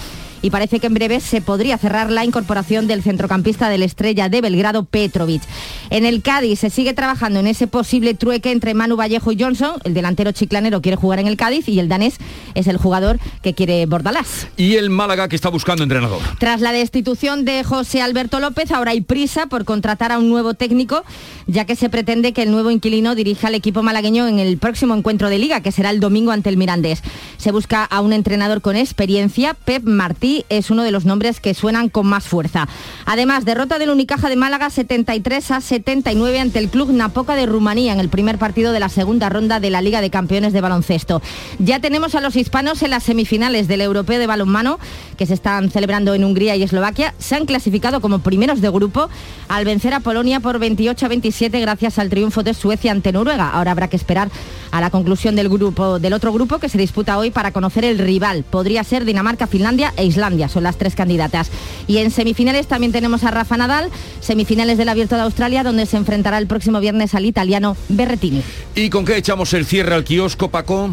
[0.43, 4.41] y parece que en breve se podría cerrar la incorporación del centrocampista del Estrella de
[4.41, 5.41] Belgrado, Petrovic.
[5.89, 9.75] En el Cádiz se sigue trabajando en ese posible trueque entre Manu Vallejo y Johnson.
[9.85, 12.17] El delantero chiclanero quiere jugar en el Cádiz y el danés
[12.55, 14.47] es el jugador que quiere Bordalás.
[14.57, 16.19] Y el Málaga que está buscando entrenador.
[16.39, 20.55] Tras la destitución de José Alberto López, ahora hay prisa por contratar a un nuevo
[20.55, 21.05] técnico,
[21.47, 24.93] ya que se pretende que el nuevo inquilino dirija al equipo malagueño en el próximo
[24.93, 27.01] encuentro de liga, que será el domingo ante el Mirandés.
[27.37, 31.53] Se busca a un entrenador con experiencia, Pep Martí es uno de los nombres que
[31.53, 32.67] suenan con más fuerza.
[33.05, 37.93] Además, derrota del Unicaja de Málaga 73 a 79 ante el club Napoca de Rumanía
[37.93, 41.21] en el primer partido de la segunda ronda de la Liga de Campeones de Baloncesto.
[41.59, 44.79] Ya tenemos a los hispanos en las semifinales del Europeo de Balonmano
[45.17, 49.09] que se están celebrando en Hungría y Eslovaquia, se han clasificado como primeros de grupo
[49.47, 53.49] al vencer a Polonia por 28 a 27 gracias al triunfo de Suecia ante Noruega.
[53.49, 54.29] Ahora habrá que esperar
[54.71, 57.99] a la conclusión del grupo del otro grupo que se disputa hoy para conocer el
[57.99, 58.43] rival.
[58.43, 61.49] Podría ser Dinamarca, Finlandia e Islandia, son las tres candidatas.
[61.85, 63.89] Y en semifinales también tenemos a Rafa Nadal,
[64.21, 68.41] semifinales del Abierto de Australia donde se enfrentará el próximo viernes al italiano Berretini.
[68.75, 70.91] ¿Y con qué echamos el cierre al kiosco, Paco?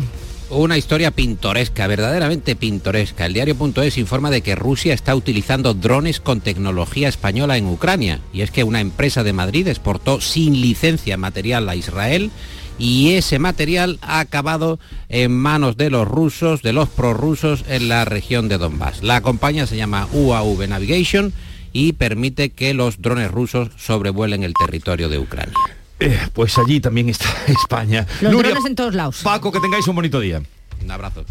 [0.50, 3.26] Una historia pintoresca, verdaderamente pintoresca.
[3.26, 8.18] El diario.es informa de que Rusia está utilizando drones con tecnología española en Ucrania.
[8.32, 12.32] Y es que una empresa de Madrid exportó sin licencia material a Israel
[12.80, 18.06] y ese material ha acabado en manos de los rusos, de los prorrusos en la
[18.06, 19.02] región de Donbass.
[19.02, 21.32] La compañía se llama UAV Navigation
[21.72, 25.54] y permite que los drones rusos sobrevuelen el territorio de Ucrania.
[26.00, 28.06] Eh, pues allí también está España.
[28.22, 29.20] Los drones en todos lados.
[29.22, 30.42] Paco, que tengáis un bonito día.
[30.82, 31.26] Un abrazo.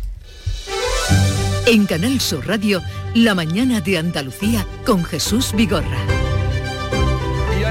[1.65, 2.81] En Canal Sur Radio,
[3.15, 6.28] La mañana de Andalucía con Jesús Vigorra.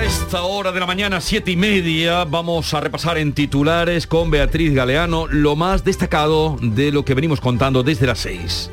[0.09, 4.73] Esta hora de la mañana, siete y media, vamos a repasar en titulares con Beatriz
[4.75, 8.71] Galeano lo más destacado de lo que venimos contando desde las seis.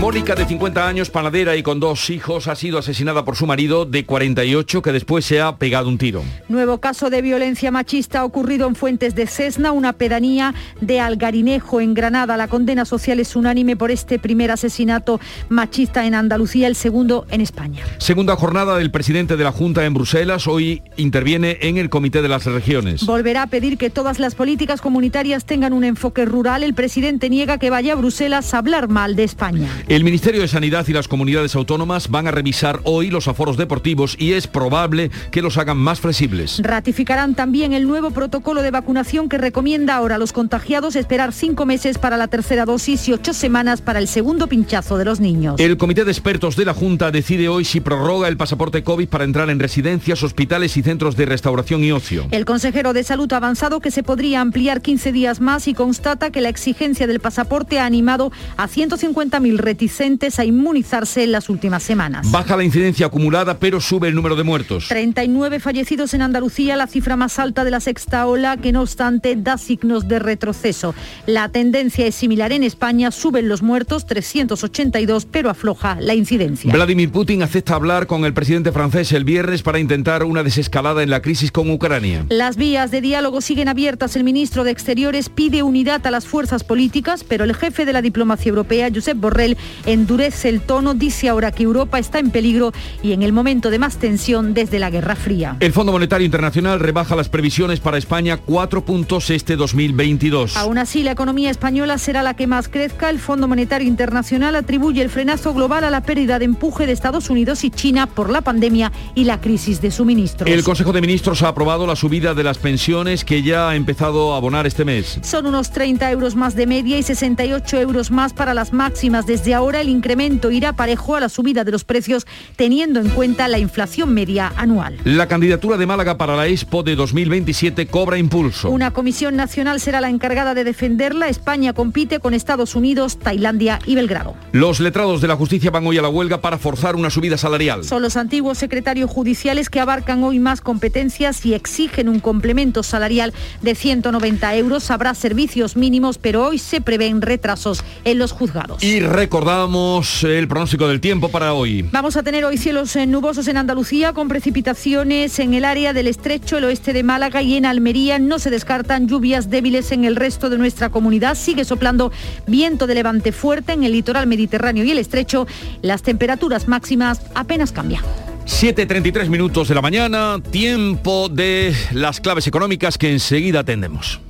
[0.00, 3.84] Mónica, de 50 años, panadera y con dos hijos, ha sido asesinada por su marido
[3.84, 6.22] de 48 que después se ha pegado un tiro.
[6.48, 11.94] Nuevo caso de violencia machista ocurrido en Fuentes de Sesna, una pedanía de Algarinejo en
[11.94, 12.36] Granada.
[12.36, 17.40] La condena social es unánime por este primer asesinato machista en Andalucía, el segundo en
[17.40, 17.82] España.
[17.98, 22.28] Segunda jornada del presidente de la Junta en Bruselas, hoy interviene en el Comité de
[22.28, 23.04] las Regiones.
[23.04, 26.62] Volverá a pedir que todas las políticas comunitarias tengan un enfoque rural.
[26.62, 29.68] El presidente niega que vaya a Bruselas a hablar mal de España.
[29.88, 34.16] El Ministerio de Sanidad y las comunidades autónomas van a revisar hoy los aforos deportivos
[34.18, 36.60] y es probable que los hagan más flexibles.
[36.62, 41.64] Ratificarán también el nuevo protocolo de vacunación que recomienda ahora a los contagiados esperar cinco
[41.64, 45.58] meses para la tercera dosis y ocho semanas para el segundo pinchazo de los niños.
[45.58, 49.24] El Comité de Expertos de la Junta decide hoy si prorroga el pasaporte COVID para
[49.24, 52.26] entrar en residencias, hospitales y centros de restauración y ocio.
[52.30, 56.30] El consejero de Salud ha avanzado que se podría ampliar 15 días más y constata
[56.30, 61.84] que la exigencia del pasaporte ha animado a 150.000 reticentes a inmunizarse en las últimas
[61.84, 62.28] semanas.
[62.32, 64.88] Baja la incidencia acumulada, pero sube el número de muertos.
[64.88, 69.36] 39 fallecidos en Andalucía, la cifra más alta de la sexta ola, que no obstante
[69.36, 70.96] da signos de retroceso.
[71.26, 76.72] La tendencia es similar en España, suben los muertos, 382, pero afloja la incidencia.
[76.72, 81.10] Vladimir Putin acepta hablar con el presidente francés el viernes para intentar una desescalada en
[81.10, 82.26] la crisis con Ucrania.
[82.30, 84.16] Las vías de diálogo siguen abiertas.
[84.16, 88.02] El ministro de Exteriores pide unidad a las fuerzas políticas, pero el jefe de la
[88.02, 93.12] diplomacia europea, Josep Borrell, endurece el tono, dice ahora que Europa está en peligro y
[93.12, 95.56] en el momento de más tensión desde la Guerra Fría.
[95.60, 100.56] El Fondo Monetario Internacional rebaja las previsiones para España cuatro puntos este 2022.
[100.56, 103.10] Aún así, la economía española será la que más crezca.
[103.10, 107.30] El Fondo Monetario Internacional atribuye el frenazo global a la pérdida de empuje de Estados
[107.30, 110.50] Unidos y China por la pandemia y la crisis de suministros.
[110.50, 114.34] El Consejo de Ministros ha aprobado la subida de las pensiones que ya ha empezado
[114.34, 115.18] a abonar este mes.
[115.22, 119.26] Son unos 30 euros más de media y 68 euros más para las máximas.
[119.26, 123.48] Desde ahora el incremento irá parejo a la subida de los precios teniendo en cuenta
[123.48, 124.96] la inflación media anual.
[125.04, 128.70] La candidatura de Málaga para la Expo de 2027 cobra impulso.
[128.70, 131.28] Una comisión nacional será la encargada de defenderla.
[131.28, 134.36] España compite con Estados Unidos, Tailandia y Belgrado.
[134.52, 137.82] Los letrados de la justicia van hoy a la huelga para forzar una subida salarial.
[137.84, 143.34] Son los antiguos secretarios judiciales que abarcan hoy más competencias y exigen un complemento salarial
[143.62, 144.90] de 190 euros.
[144.92, 148.82] Habrá servicios mínimos, pero hoy se prevén retrasos en los juzgados.
[148.84, 149.00] Y
[149.48, 151.80] recordamos el pronóstico del tiempo para hoy.
[151.90, 156.06] Vamos a tener hoy cielos eh, nubosos en Andalucía con precipitaciones en el área del
[156.06, 158.18] estrecho, el oeste de Málaga y en Almería.
[158.18, 161.34] No se descartan lluvias débiles en el resto de nuestra comunidad.
[161.34, 162.12] Sigue soplando
[162.46, 165.46] viento de levante fuerte en el litoral mediterráneo y el estrecho.
[165.80, 168.02] Las temperaturas máximas apenas cambian.
[168.44, 174.20] 7.33 minutos de la mañana, tiempo de las claves económicas que enseguida atendemos.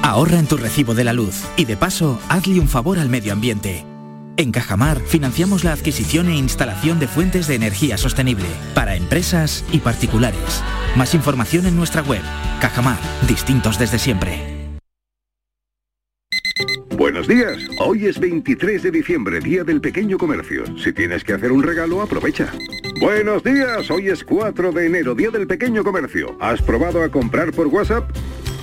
[0.00, 3.34] Ahorra en tu recibo de la luz y de paso hazle un favor al medio
[3.34, 3.84] ambiente.
[4.40, 9.80] En Cajamar financiamos la adquisición e instalación de fuentes de energía sostenible para empresas y
[9.80, 10.64] particulares.
[10.96, 12.22] Más información en nuestra web.
[12.58, 12.98] Cajamar,
[13.28, 14.72] distintos desde siempre.
[16.96, 20.64] Buenos días, hoy es 23 de diciembre, Día del Pequeño Comercio.
[20.78, 22.50] Si tienes que hacer un regalo, aprovecha.
[22.98, 26.38] Buenos días, hoy es 4 de enero, Día del Pequeño Comercio.
[26.40, 28.10] ¿Has probado a comprar por WhatsApp?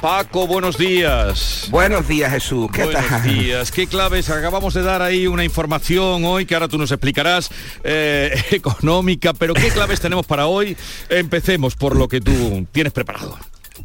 [0.00, 1.66] Paco, buenos días.
[1.70, 2.70] Buenos días, Jesús.
[2.72, 3.22] ¿Qué buenos tal?
[3.24, 3.72] días.
[3.72, 4.30] ¿Qué claves?
[4.30, 7.50] Acabamos de dar ahí una información hoy que ahora tú nos explicarás
[7.82, 10.76] eh, económica, pero ¿qué claves tenemos para hoy?
[11.08, 13.36] Empecemos por lo que tú tienes preparado.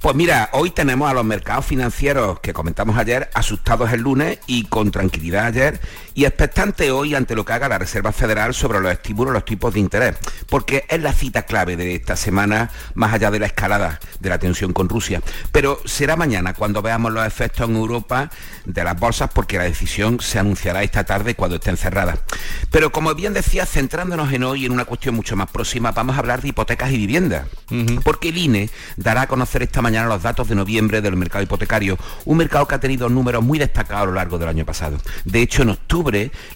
[0.02, 4.66] Pues mira, hoy tenemos a los mercados financieros que comentamos ayer asustados el lunes y
[4.66, 5.80] con tranquilidad ayer
[6.14, 9.74] y expectante hoy ante lo que haga la Reserva Federal sobre los estímulos, los tipos
[9.74, 10.16] de interés,
[10.48, 14.40] porque es la cita clave de esta semana más allá de la escalada de la
[14.40, 15.22] tensión con Rusia.
[15.52, 18.30] Pero será mañana cuando veamos los efectos en Europa
[18.66, 22.20] de las bolsas porque la decisión se anunciará esta tarde cuando estén cerradas.
[22.72, 26.20] Pero como bien decía, centrándonos en hoy en una cuestión mucho más próxima, vamos a
[26.20, 27.48] hablar de hipotecas y viviendas,
[28.04, 31.98] porque el INE dará a conocer esta mañana los datos de noviembre del mercado hipotecario,
[32.26, 34.98] un mercado que ha tenido números muy destacados a lo largo del año pasado.
[35.26, 36.03] De hecho, en octubre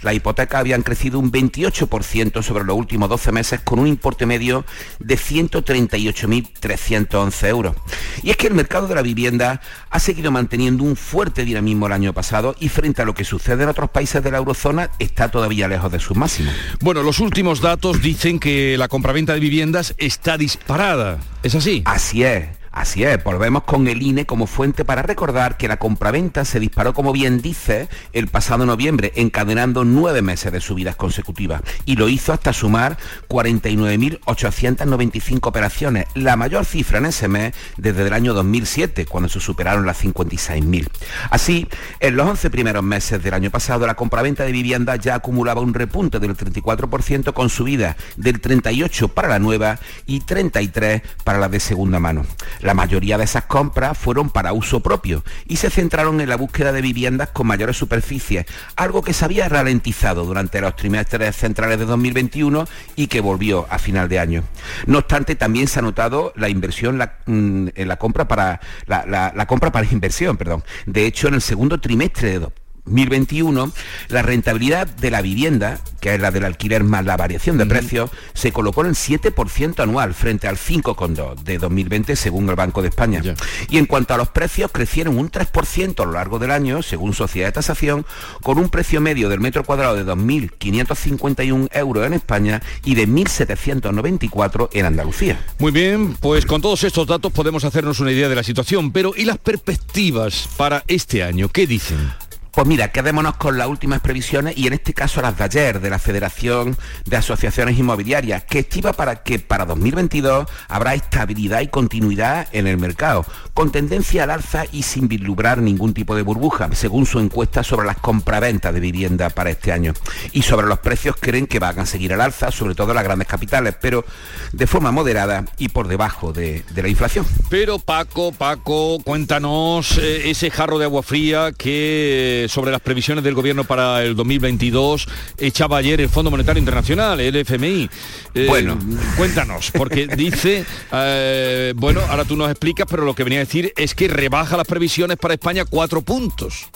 [0.02, 4.66] las hipotecas habían crecido un 28% sobre los últimos 12 meses con un importe medio
[5.00, 7.76] de 138.311 euros.
[8.24, 11.94] Y es que el mercado de la vivienda ha seguido manteniendo un fuerte dinamismo el
[11.94, 15.30] año pasado y frente a lo que sucede en otros países de la eurozona está
[15.30, 16.54] todavía lejos de sus máximos.
[16.82, 21.20] Bueno, los últimos datos dicen que la compraventa de viviendas está disparada.
[21.44, 21.84] ¿Es así?
[21.86, 22.48] Así es.
[22.78, 26.94] Así es, volvemos con el INE como fuente para recordar que la compraventa se disparó,
[26.94, 31.64] como bien dice, el pasado noviembre, encadenando nueve meses de subidas consecutivas.
[31.86, 33.00] Y lo hizo hasta sumar
[33.30, 39.88] 49.895 operaciones, la mayor cifra en ese mes desde el año 2007, cuando se superaron
[39.88, 40.88] las 56.000.
[41.32, 41.68] Así,
[42.00, 45.74] en los 11 primeros meses del año pasado, la compraventa de viviendas ya acumulaba un
[45.74, 51.60] repunte del 34% con subidas del 38% para la nueva y 33% para la de
[51.60, 52.24] segunda mano.
[52.68, 56.74] La mayoría de esas compras fueron para uso propio y se centraron en la búsqueda
[56.74, 58.46] de viviendas con mayores superficies,
[58.76, 63.80] algo que se había ralentizado durante los trimestres centrales de 2021 y que volvió a
[63.80, 64.44] final de año.
[64.86, 69.46] No obstante, también se ha notado la inversión mm, en la compra para la, la
[69.46, 70.62] compra para inversión, perdón.
[70.86, 72.40] De hecho, en el segundo trimestre de
[72.88, 73.72] 2021,
[74.10, 78.10] la rentabilidad de la vivienda, que es la del alquiler más la variación de precios,
[78.34, 82.90] se colocó en el 7% anual frente al 5,2% de 2020 según el Banco de
[82.90, 83.22] España.
[83.70, 87.14] Y en cuanto a los precios, crecieron un 3% a lo largo del año, según
[87.14, 88.06] Sociedad de Tasación,
[88.42, 94.70] con un precio medio del metro cuadrado de 2.551 euros en España y de 1.794
[94.74, 95.40] en Andalucía.
[95.60, 99.14] Muy bien, pues con todos estos datos podemos hacernos una idea de la situación, pero
[99.16, 101.50] ¿y las perspectivas para este año?
[101.50, 102.27] ¿Qué dicen?
[102.58, 105.92] Pues mira, quedémonos con las últimas previsiones y en este caso las de ayer de
[105.92, 112.48] la Federación de Asociaciones Inmobiliarias, que estima para que para 2022 habrá estabilidad y continuidad
[112.54, 117.06] en el mercado, con tendencia al alza y sin vislumbrar ningún tipo de burbuja, según
[117.06, 119.94] su encuesta sobre las compraventas de vivienda para este año.
[120.32, 123.04] Y sobre los precios creen que van a seguir al alza, sobre todo en las
[123.04, 124.04] grandes capitales, pero
[124.52, 127.24] de forma moderada y por debajo de, la inflación.
[127.52, 133.34] Pero Paco, Paco, cuéntanos eh, ese jarro de agua fría que sobre las previsiones del
[133.34, 137.90] gobierno para el 2022 echaba ayer el Fondo Monetario Internacional, el FMI.
[138.34, 138.78] Eh, Bueno.
[139.18, 143.74] Cuéntanos, porque dice, eh, bueno, ahora tú nos explicas, pero lo que venía a decir
[143.76, 146.68] es que rebaja las previsiones para España cuatro puntos.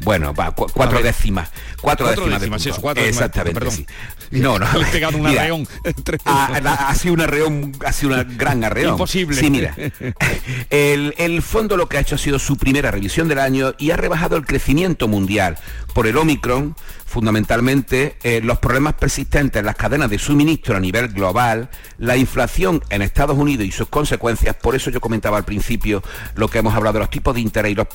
[0.00, 1.48] Bueno, va, cu- cuatro décimas.
[1.80, 2.80] Cuatro, Cuatro décimas, de punto.
[2.82, 3.86] cuatro Exactamente, sí.
[4.32, 4.66] No, no.
[4.78, 5.66] Le he pegado un arreón.
[6.24, 8.92] Ha, sido un arreón, ha sido un gran arreón.
[8.92, 9.36] Imposible.
[9.36, 9.74] Sí, mira.
[10.70, 13.90] El, el fondo lo que ha hecho ha sido su primera revisión del año y
[13.90, 15.56] ha rebajado el crecimiento mundial
[15.94, 16.76] por el Omicron,
[17.08, 22.82] fundamentalmente eh, los problemas persistentes en las cadenas de suministro a nivel global, la inflación
[22.90, 26.02] en Estados Unidos y sus consecuencias, por eso yo comentaba al principio
[26.34, 27.86] lo que hemos hablado de los tipos de interés y los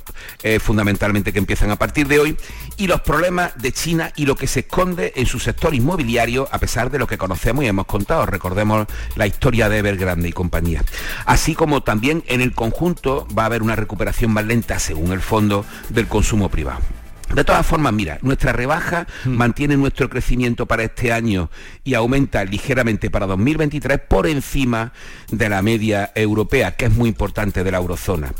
[0.41, 2.37] eh, fundamentalmente que empiezan a partir de hoy,
[2.77, 6.57] y los problemas de China y lo que se esconde en su sector inmobiliario, a
[6.57, 8.25] pesar de lo que conocemos y hemos contado.
[8.25, 10.83] Recordemos la historia de Evergrande y compañía.
[11.25, 15.21] Así como también en el conjunto va a haber una recuperación más lenta, según el
[15.21, 17.02] fondo, del consumo privado.
[17.33, 21.49] De todas formas, mira, nuestra rebaja mantiene nuestro crecimiento para este año
[21.83, 24.93] y aumenta ligeramente para 2023 por encima
[25.37, 28.33] de la media europea, que es muy importante de la eurozona.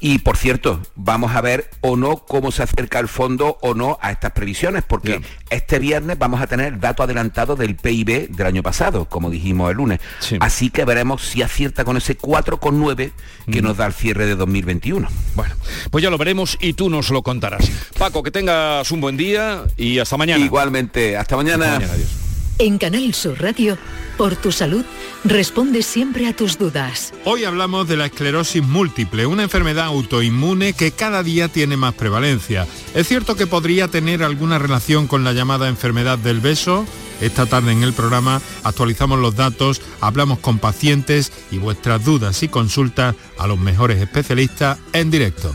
[0.00, 3.98] Y por cierto, vamos a ver o no cómo se acerca el fondo o no
[4.00, 5.20] a estas previsiones, porque
[5.50, 9.76] este viernes vamos a tener dato adelantado del PIB del año pasado, como dijimos el
[9.76, 10.00] lunes.
[10.40, 13.12] Así que veremos si acierta con ese 4,9
[13.50, 15.08] que nos da el cierre de 2021.
[15.34, 15.54] Bueno,
[15.90, 17.70] pues ya lo veremos y tú nos lo contarás.
[17.98, 20.44] Paco, que tengas un buen día y hasta mañana.
[20.44, 21.64] Igualmente, hasta mañana.
[21.64, 22.27] Hasta mañana, adiós.
[22.60, 23.78] En Canal Sur Radio,
[24.16, 24.84] por tu salud,
[25.24, 27.14] responde siempre a tus dudas.
[27.24, 32.66] Hoy hablamos de la esclerosis múltiple, una enfermedad autoinmune que cada día tiene más prevalencia.
[32.96, 36.84] ¿Es cierto que podría tener alguna relación con la llamada enfermedad del beso?
[37.20, 42.48] Esta tarde en el programa actualizamos los datos, hablamos con pacientes y vuestras dudas y
[42.48, 45.54] consultas a los mejores especialistas en directo.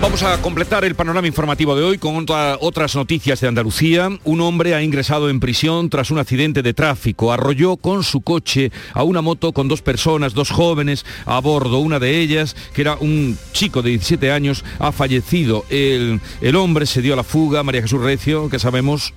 [0.00, 4.08] Vamos a completar el panorama informativo de hoy con otra- otras noticias de Andalucía.
[4.24, 7.32] Un hombre ha ingresado en prisión tras un accidente de tráfico.
[7.32, 11.78] Arrolló con su coche a una moto con dos personas, dos jóvenes a bordo.
[11.80, 15.64] Una de ellas, que era un chico de 17 años, ha fallecido.
[15.68, 17.64] El, el hombre se dio a la fuga.
[17.64, 19.12] María Jesús Recio, que sabemos...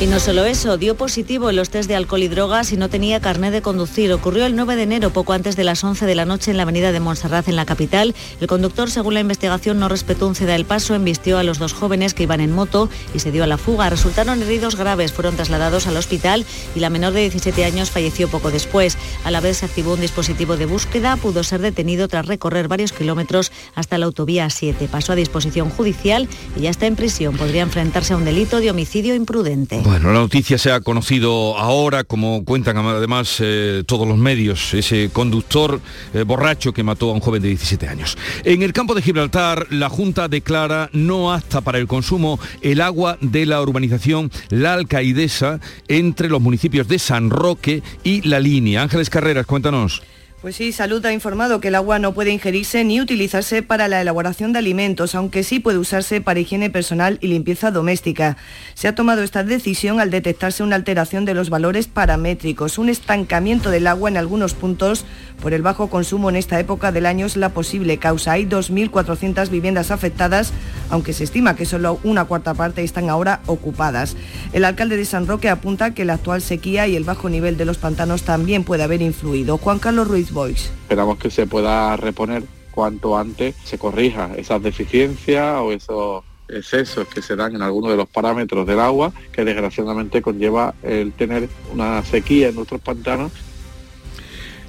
[0.00, 2.90] Y no solo eso, dio positivo en los test de alcohol y drogas y no
[2.90, 4.12] tenía carné de conducir.
[4.12, 6.64] Ocurrió el 9 de enero, poco antes de las 11 de la noche en la
[6.64, 8.12] avenida de Montserrat, en la capital.
[8.40, 11.72] El conductor, según la investigación, no respetó un ceda del paso, embistió a los dos
[11.72, 13.88] jóvenes que iban en moto y se dio a la fuga.
[13.88, 18.50] Resultaron heridos graves, fueron trasladados al hospital y la menor de 17 años falleció poco
[18.50, 18.98] después.
[19.22, 22.92] A la vez se activó un dispositivo de búsqueda, pudo ser detenido tras recorrer varios
[22.92, 24.88] kilómetros hasta la autovía 7.
[24.90, 27.36] Pasó a disposición judicial y ya está en prisión.
[27.36, 29.83] Podría enfrentarse a un delito de homicidio imprudente.
[29.84, 35.10] Bueno, la noticia se ha conocido ahora, como cuentan además eh, todos los medios, ese
[35.12, 35.78] conductor
[36.14, 38.16] eh, borracho que mató a un joven de 17 años.
[38.44, 43.18] En el campo de Gibraltar, la Junta declara no apta para el consumo el agua
[43.20, 48.80] de la urbanización La Alcaidesa entre los municipios de San Roque y La Línea.
[48.80, 50.02] Ángeles Carreras, cuéntanos.
[50.44, 54.02] Pues sí, Salud ha informado que el agua no puede ingerirse ni utilizarse para la
[54.02, 58.36] elaboración de alimentos, aunque sí puede usarse para higiene personal y limpieza doméstica.
[58.74, 62.76] Se ha tomado esta decisión al detectarse una alteración de los valores paramétricos.
[62.76, 65.06] Un estancamiento del agua en algunos puntos
[65.40, 68.32] por el bajo consumo en esta época del año es la posible causa.
[68.32, 70.52] Hay 2.400 viviendas afectadas,
[70.90, 74.14] aunque se estima que solo una cuarta parte están ahora ocupadas.
[74.52, 77.64] El alcalde de San Roque apunta que la actual sequía y el bajo nivel de
[77.64, 79.56] los pantanos también puede haber influido.
[79.56, 80.33] Juan Carlos Ruiz
[80.82, 87.22] Esperamos que se pueda reponer cuanto antes se corrija esas deficiencias o esos excesos que
[87.22, 92.04] se dan en algunos de los parámetros del agua, que desgraciadamente conlleva el tener una
[92.04, 93.32] sequía en nuestros pantanos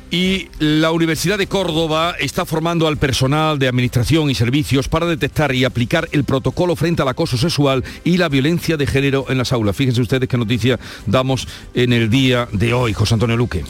[0.09, 5.53] Y la Universidad de Córdoba está formando al personal de administración y servicios para detectar
[5.53, 9.51] y aplicar el protocolo frente al acoso sexual y la violencia de género en las
[9.51, 9.75] aulas.
[9.75, 13.63] Fíjense ustedes qué noticia damos en el día de hoy, José Antonio Luque.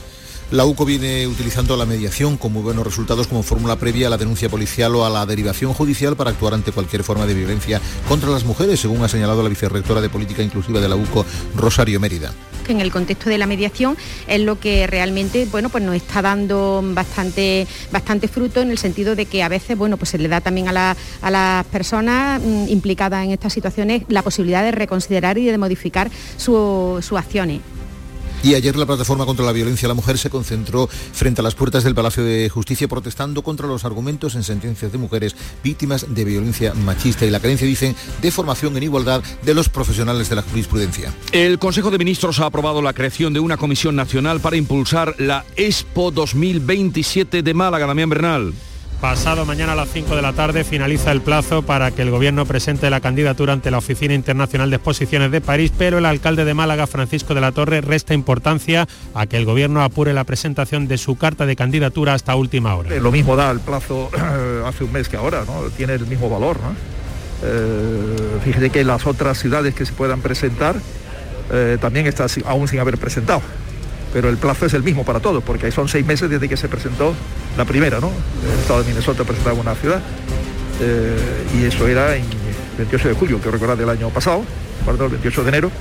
[0.52, 4.18] La UCO viene utilizando la mediación con muy buenos resultados como fórmula previa a la
[4.18, 8.30] denuncia policial o a la derivación judicial para actuar ante cualquier forma de violencia contra
[8.30, 11.26] las mujeres, según ha señalado la vicerrectora de Política Inclusiva de la UCO,
[11.56, 12.32] Rosario Mérida.
[12.68, 13.96] en el contexto de la mediación
[14.28, 19.16] es lo que realmente bueno pues nos está dando bastante bastante fruto en el sentido
[19.16, 22.42] de que a veces bueno pues se le da también a, la- a las personas
[22.42, 27.62] mm, implicadas en estas situaciones la posibilidad de reconsiderar y de modificar su- sus acciones.
[28.46, 31.56] Y ayer la plataforma contra la violencia a la mujer se concentró frente a las
[31.56, 36.26] puertas del Palacio de Justicia protestando contra los argumentos en sentencias de mujeres víctimas de
[36.26, 40.44] violencia machista y la carencia, dicen, de formación en igualdad de los profesionales de la
[40.44, 41.12] jurisprudencia.
[41.32, 45.44] El Consejo de Ministros ha aprobado la creación de una comisión nacional para impulsar la
[45.56, 48.54] Expo 2027 de Málaga, Damián Bernal.
[49.02, 52.46] Pasado mañana a las 5 de la tarde finaliza el plazo para que el Gobierno
[52.46, 56.54] presente la candidatura ante la Oficina Internacional de Exposiciones de París, pero el alcalde de
[56.56, 60.98] Málaga, Francisco de la Torre, resta importancia a que el Gobierno apure la presentación de
[60.98, 62.96] su carta de candidatura hasta última hora.
[62.96, 64.10] Eh, Lo mismo da el plazo
[64.66, 65.70] hace un mes que ahora, ¿no?
[65.78, 66.58] Tiene el mismo valor.
[67.44, 70.78] Eh, fíjese que las otras ciudades que se puedan presentar
[71.52, 73.42] eh, también está si- aún sin haber presentado.
[74.16, 76.70] Pero el plazo es el mismo para todos, porque son seis meses desde que se
[76.70, 77.14] presentó
[77.58, 78.10] la primera, ¿no?
[78.50, 80.02] El estado de Minnesota presentaba una ciudad.
[80.80, 81.18] eh,
[81.60, 82.24] y eso era en
[82.78, 84.46] 28 de julio, que recordar del año pasado,
[84.88, 85.72] el 28 de enero,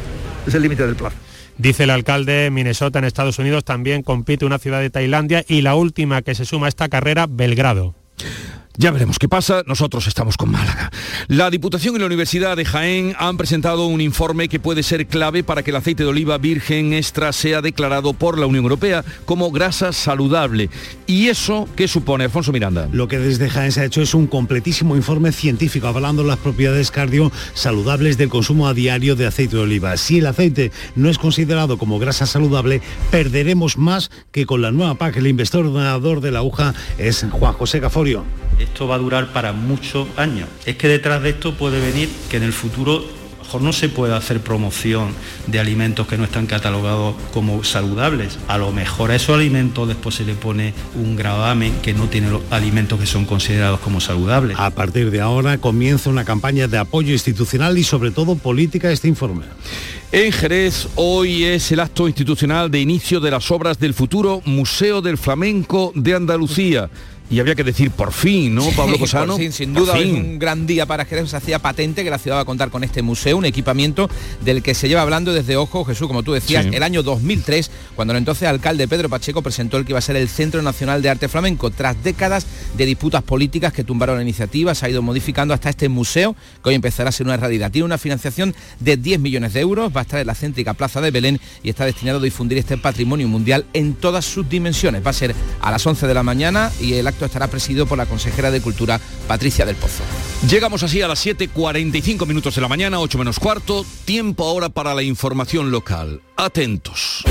[0.49, 1.15] es el límite del plazo.
[1.59, 5.77] Dice el alcalde, Minnesota en Estados Unidos también compite una ciudad de Tailandia y la
[5.77, 7.95] última que se suma a esta carrera, Belgrado.
[8.77, 10.91] Ya veremos qué pasa, nosotros estamos con Málaga.
[11.29, 15.45] La Diputación y la Universidad de Jaén han presentado un informe que puede ser clave
[15.45, 19.53] para que el aceite de oliva virgen extra sea declarado por la Unión Europea como
[19.53, 20.71] grasa saludable.
[21.07, 22.89] ¿Y eso qué supone, Alfonso Miranda?
[22.91, 26.91] Lo que desde Jaén se ha hecho es un completísimo informe científico avalando las propiedades
[26.91, 29.97] cardio saludables del consumo a diario de aceite de oliva.
[29.97, 34.97] Si el aceite no es considerado como grasa saludable, perderemos más que con la nueva
[34.97, 35.19] PAC.
[35.19, 38.25] El investigador de la aguja es Juan José Gaforio.
[38.59, 40.49] Esto va a durar para muchos años.
[40.65, 43.05] Es que detrás de esto puede venir que en el futuro
[43.45, 45.11] mejor no se puede hacer promoción
[45.47, 48.39] de alimentos que no están catalogados como saludables.
[48.49, 52.31] A lo mejor a esos alimentos después se le pone un gravamen que no tiene
[52.31, 54.57] los alimentos que son considerados como saludables.
[54.59, 58.93] A partir de ahora comienza una campaña de apoyo institucional y sobre todo política a
[58.93, 59.45] este informe.
[60.11, 65.03] En Jerez hoy es el acto institucional de inicio de las obras del futuro Museo
[65.03, 66.89] del Flamenco de Andalucía.
[67.31, 69.37] Y había que decir por fin, ¿no, Pablo Cosano?
[69.51, 71.31] sin duda, es un gran día para Jerez.
[71.31, 74.11] Se hacía patente que la ciudad va a contar con este museo, un equipamiento
[74.45, 76.71] del que se lleva hablando desde, ojo, Jesús, como tú decías, Sí.
[76.75, 80.17] el año 2003, cuando el entonces alcalde Pedro Pacheco presentó el que iba a ser
[80.17, 81.71] el Centro Nacional de Arte Flamenco.
[81.71, 82.47] Tras décadas
[82.77, 86.69] de disputas políticas que tumbaron la iniciativa, se ha ido modificando hasta este museo, que
[86.69, 87.71] hoy empezará a ser una realidad.
[87.71, 91.01] Tiene una financiación de 10 millones de euros, va a estar en la céntrica Plaza
[91.01, 95.05] de Belén y está destinado a difundir este patrimonio mundial en todas sus dimensiones.
[95.05, 97.97] Va a ser a las 11 de la mañana y el acto estará presidido por
[97.97, 100.03] la consejera de Cultura, Patricia del Pozo.
[100.49, 104.95] Llegamos así a las 7.45 minutos de la mañana, 8 menos cuarto, tiempo ahora para
[104.95, 106.21] la información local.
[106.37, 107.25] Atentos.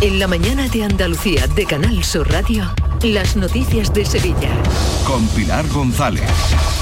[0.00, 2.70] En la mañana de Andalucía de Canal Sur Radio,
[3.02, 4.50] las noticias de Sevilla.
[5.06, 6.30] Con Pilar González.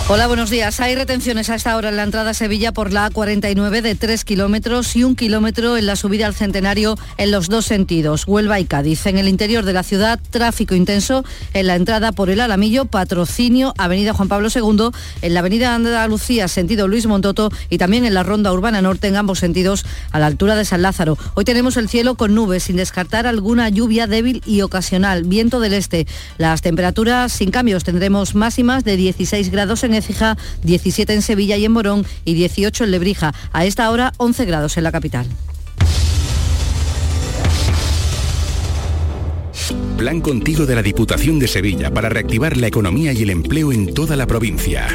[0.06, 0.80] Hola, buenos días.
[0.80, 4.22] Hay retenciones a esta hora en la entrada a Sevilla por la A49 de 3
[4.26, 8.66] kilómetros y un kilómetro en la subida al Centenario en los dos sentidos, Huelva y
[8.66, 9.06] Cádiz.
[9.06, 11.24] En el interior de la ciudad, tráfico intenso
[11.54, 14.90] en la entrada por el Alamillo, Patrocinio, Avenida Juan Pablo II,
[15.22, 19.16] en la Avenida Andalucía, sentido Luis Montoto y también en la Ronda Urbana Norte en
[19.16, 21.16] ambos sentidos a la altura de San Lázaro.
[21.32, 25.72] Hoy tenemos el cielo con nubes, sin descartar alguna lluvia débil y ocasional, viento del
[25.72, 26.06] este.
[26.36, 31.64] Las temperaturas sin cambios tendremos máximas de 16 grados en Écija, 17 en Sevilla y
[31.64, 33.34] en Morón y 18 en Lebrija.
[33.52, 35.26] A esta hora 11 grados en la capital.
[39.96, 43.94] Plan contigo de la Diputación de Sevilla para reactivar la economía y el empleo en
[43.94, 44.86] toda la provincia.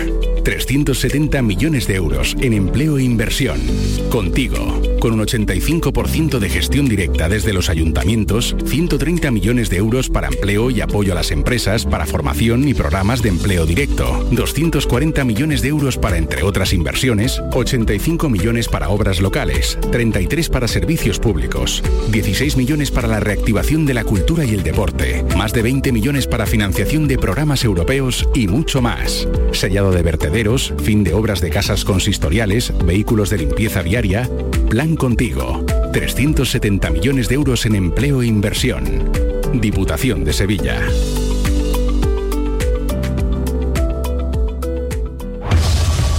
[0.49, 3.61] 370 millones de euros en empleo e inversión.
[4.09, 10.27] Contigo, con un 85% de gestión directa desde los ayuntamientos, 130 millones de euros para
[10.27, 15.61] empleo y apoyo a las empresas, para formación y programas de empleo directo, 240 millones
[15.61, 21.83] de euros para, entre otras inversiones, 85 millones para obras locales, 33 para servicios públicos,
[22.09, 26.25] 16 millones para la reactivación de la cultura y el deporte, más de 20 millones
[26.25, 29.27] para financiación de programas europeos y mucho más.
[29.51, 30.01] Sellado de
[30.77, 34.29] fin de obras de casas consistoriales, vehículos de limpieza viaria.
[34.69, 35.65] Plan contigo.
[35.91, 39.11] 370 millones de euros en empleo e inversión.
[39.53, 40.81] Diputación de Sevilla.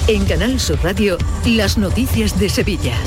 [0.06, 1.16] En Canal Sur Radio,
[1.46, 2.98] las noticias de Sevilla.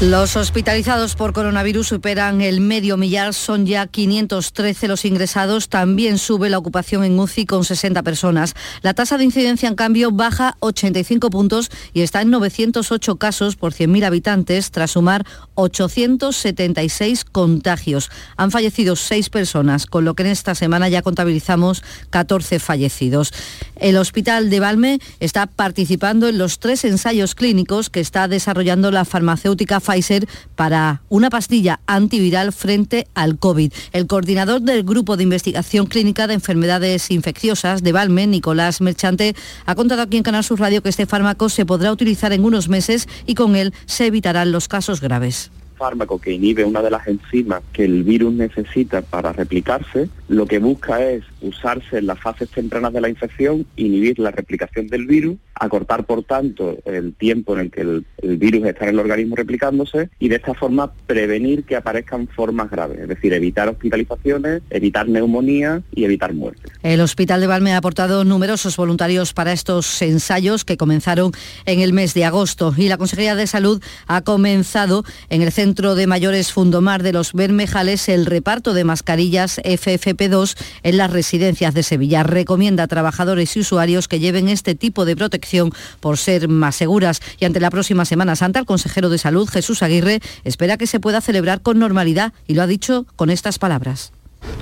[0.00, 6.48] Los hospitalizados por coronavirus superan el medio millar, son ya 513 los ingresados, también sube
[6.48, 8.54] la ocupación en UCI con 60 personas.
[8.80, 13.74] La tasa de incidencia, en cambio, baja 85 puntos y está en 908 casos por
[13.74, 15.26] 100.000 habitantes, tras sumar
[15.56, 18.10] 876 contagios.
[18.38, 23.34] Han fallecido 6 personas, con lo que en esta semana ya contabilizamos 14 fallecidos.
[23.76, 29.04] El Hospital de Valme está participando en los tres ensayos clínicos que está desarrollando la
[29.04, 33.72] farmacéutica Pfizer para una pastilla antiviral frente al COVID.
[33.92, 39.34] El coordinador del Grupo de Investigación Clínica de Enfermedades Infecciosas de Valme, Nicolás Merchante,
[39.66, 42.68] ha contado aquí en Canal Sur Radio que este fármaco se podrá utilizar en unos
[42.68, 47.08] meses y con él se evitarán los casos graves fármaco que inhibe una de las
[47.08, 52.48] enzimas que el virus necesita para replicarse, lo que busca es usarse en las fases
[52.50, 57.60] tempranas de la infección, inhibir la replicación del virus, acortar por tanto el tiempo en
[57.60, 58.04] el que el,
[58.38, 63.00] virus está en el organismo replicándose y de esta forma prevenir que aparezcan formas graves,
[63.00, 66.72] es decir, evitar hospitalizaciones, evitar neumonía y evitar muertes.
[66.82, 71.32] El Hospital de Valme ha aportado numerosos voluntarios para estos ensayos que comenzaron
[71.66, 75.94] en el mes de agosto y la Consejería de Salud ha comenzado en el Centro
[75.94, 81.82] de Mayores Fundomar de los Bermejales el reparto de mascarillas FFP2 en las residencias de
[81.82, 82.22] Sevilla.
[82.22, 87.20] Recomienda a trabajadores y usuarios que lleven este tipo de protección por ser más seguras.
[87.38, 90.98] Y ante la próxima Semana Santa, el consejero de Salud, Jesús Aguirre, espera que se
[90.98, 94.12] pueda celebrar con normalidad y lo ha dicho con estas palabras.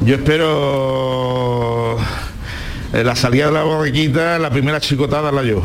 [0.04, 1.98] Yo espero
[2.92, 5.62] eh, la salida de la borriquita, la primera chicotada la yo.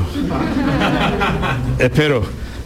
[1.79, 2.23] espero.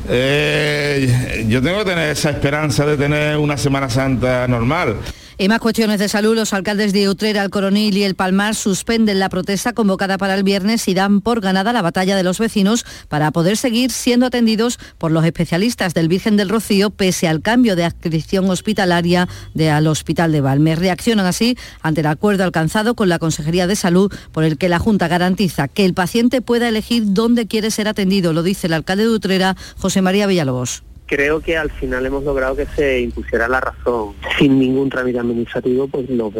[0.10, 4.98] Eh, yo tengo que tener esa esperanza de tener una Semana Santa normal.
[5.40, 9.20] En más cuestiones de salud, los alcaldes de Utrera, El Coronil y El Palmar suspenden
[9.20, 12.88] la protesta convocada para el viernes y dan por ganada la batalla de los vecinos
[13.08, 17.76] para poder seguir siendo atendidos por los especialistas del Virgen del Rocío pese al cambio
[17.76, 20.76] de adscripción hospitalaria de al Hospital de Valme.
[20.76, 24.80] Reaccionan así ante el acuerdo alcanzado con la Consejería de Salud por el que la
[24.80, 29.04] Junta garantiza que el paciente pueda elegir dónde quiere ser atendido, lo dice el alcalde
[29.04, 33.60] de Utrera, José María Villalobos creo que al final hemos logrado que se impusiera la
[33.60, 34.14] razón.
[34.38, 36.34] Sin ningún trámite administrativo, pues los,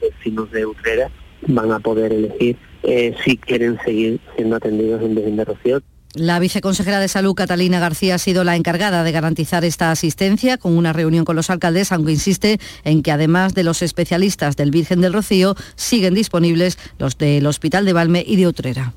[0.00, 1.10] vecinos de Utrera
[1.48, 5.82] van a poder elegir eh, si quieren seguir siendo atendidos en Virgen de Rocío.
[6.14, 10.76] La viceconsejera de Salud, Catalina García, ha sido la encargada de garantizar esta asistencia con
[10.76, 15.00] una reunión con los alcaldes, aunque insiste en que además de los especialistas del Virgen
[15.00, 18.92] del Rocío, siguen disponibles los del Hospital de Valme y de Utrera.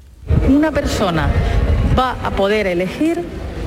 [0.49, 1.29] Una persona
[1.97, 3.23] va a poder elegir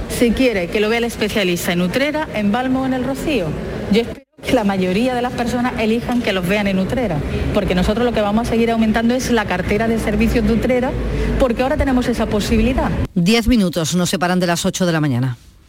[0.08, 3.46] si quiere que lo vea el especialista en Utrera, en Balmo o en el Rocío.
[3.92, 7.18] Yo espero que la mayoría de las personas elijan que los vean en Utrera,
[7.54, 10.92] porque nosotros lo que vamos a seguir aumentando es la cartera de servicios de Utrera,
[11.38, 12.90] porque ahora tenemos esa posibilidad.
[13.14, 15.36] Diez minutos nos separan de las 8 de la mañana.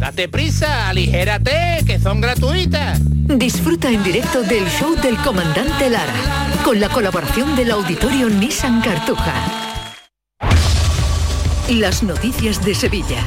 [0.00, 2.98] Date prisa, aligérate, que son gratuitas.
[3.04, 6.14] Disfruta en directo del show del comandante Lara,
[6.64, 9.34] con la colaboración del auditorio Nissan Cartuja.
[11.68, 13.26] Las noticias de Sevilla.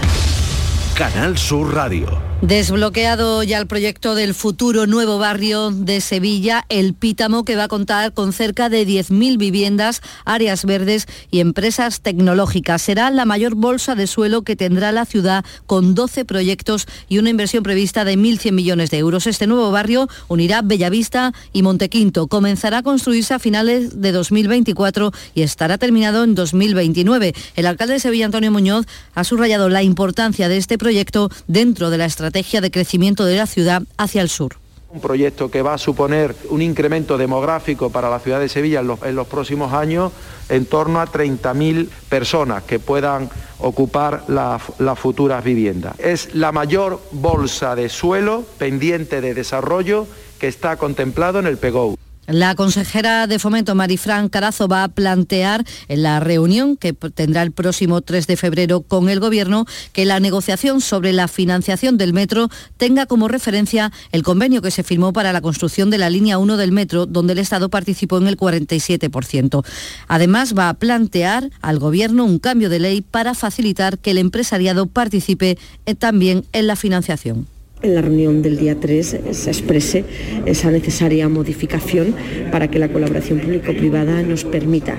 [0.95, 2.33] Canal Sur Radio.
[2.43, 7.67] Desbloqueado ya el proyecto del futuro nuevo barrio de Sevilla, El Pítamo, que va a
[7.69, 12.81] contar con cerca de 10.000 viviendas, áreas verdes y empresas tecnológicas.
[12.81, 17.29] Será la mayor bolsa de suelo que tendrá la ciudad con 12 proyectos y una
[17.29, 19.25] inversión prevista de 1.100 millones de euros.
[19.25, 22.27] Este nuevo barrio unirá Bellavista y Montequinto.
[22.27, 27.33] Comenzará a construirse a finales de 2024 y estará terminado en 2029.
[27.55, 28.85] El alcalde de Sevilla, Antonio Muñoz,
[29.15, 33.47] ha subrayado la importancia de este proyecto dentro de la estrategia de crecimiento de la
[33.47, 34.57] ciudad hacia el sur.
[34.89, 39.15] Un proyecto que va a suponer un incremento demográfico para la ciudad de Sevilla en
[39.15, 40.11] los, próximos años
[40.49, 43.29] en torno a 30.000 personas que puedan
[43.59, 45.97] ocupar las futuras viviendas.
[45.99, 50.05] Es la mayor bolsa de suelo pendiente de desarrollo
[50.37, 51.95] que está contemplado en el PEGO.
[52.27, 57.51] La consejera de Fomento, Marifran Carazo, va a plantear en la reunión que tendrá el
[57.51, 62.47] próximo 3 de febrero con el Gobierno que la negociación sobre la financiación del metro
[62.77, 66.55] tenga como referencia el convenio que se firmó para la construcción de la línea 1
[66.55, 69.65] del metro, donde el Estado participó en el 47%.
[70.07, 74.85] Además, va a plantear al Gobierno un cambio de ley para facilitar que el empresariado
[74.85, 77.47] participe eh, también en la financiación
[77.83, 80.05] en la reunión del día 3 se exprese
[80.45, 82.15] esa necesaria modificación
[82.51, 84.97] para que la colaboración público-privada nos permita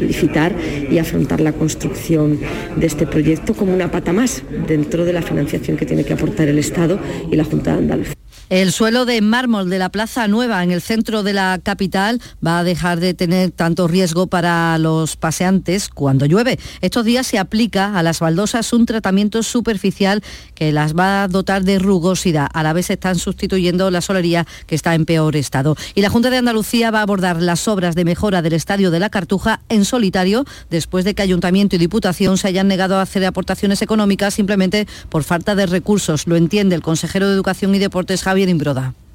[0.00, 0.54] licitar
[0.90, 2.38] y afrontar la construcción
[2.76, 6.48] de este proyecto como una pata más dentro de la financiación que tiene que aportar
[6.48, 6.98] el Estado
[7.30, 8.25] y la Junta de Andalucía.
[8.48, 12.60] El suelo de mármol de la Plaza Nueva en el centro de la capital va
[12.60, 16.56] a dejar de tener tanto riesgo para los paseantes cuando llueve.
[16.80, 20.22] Estos días se aplica a las baldosas un tratamiento superficial
[20.54, 22.46] que las va a dotar de rugosidad.
[22.52, 25.76] A la vez están sustituyendo la solería que está en peor estado.
[25.96, 29.00] Y la Junta de Andalucía va a abordar las obras de mejora del Estadio de
[29.00, 33.24] la Cartuja en solitario después de que Ayuntamiento y Diputación se hayan negado a hacer
[33.24, 36.28] aportaciones económicas simplemente por falta de recursos.
[36.28, 38.35] Lo entiende el consejero de Educación y Deportes Javier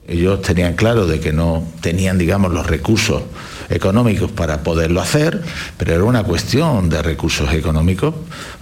[0.08, 3.24] ellos tenían claro de que no tenían, digamos, los recursos
[3.70, 5.42] económicos para poderlo hacer,
[5.78, 8.14] pero era una cuestión de recursos económicos.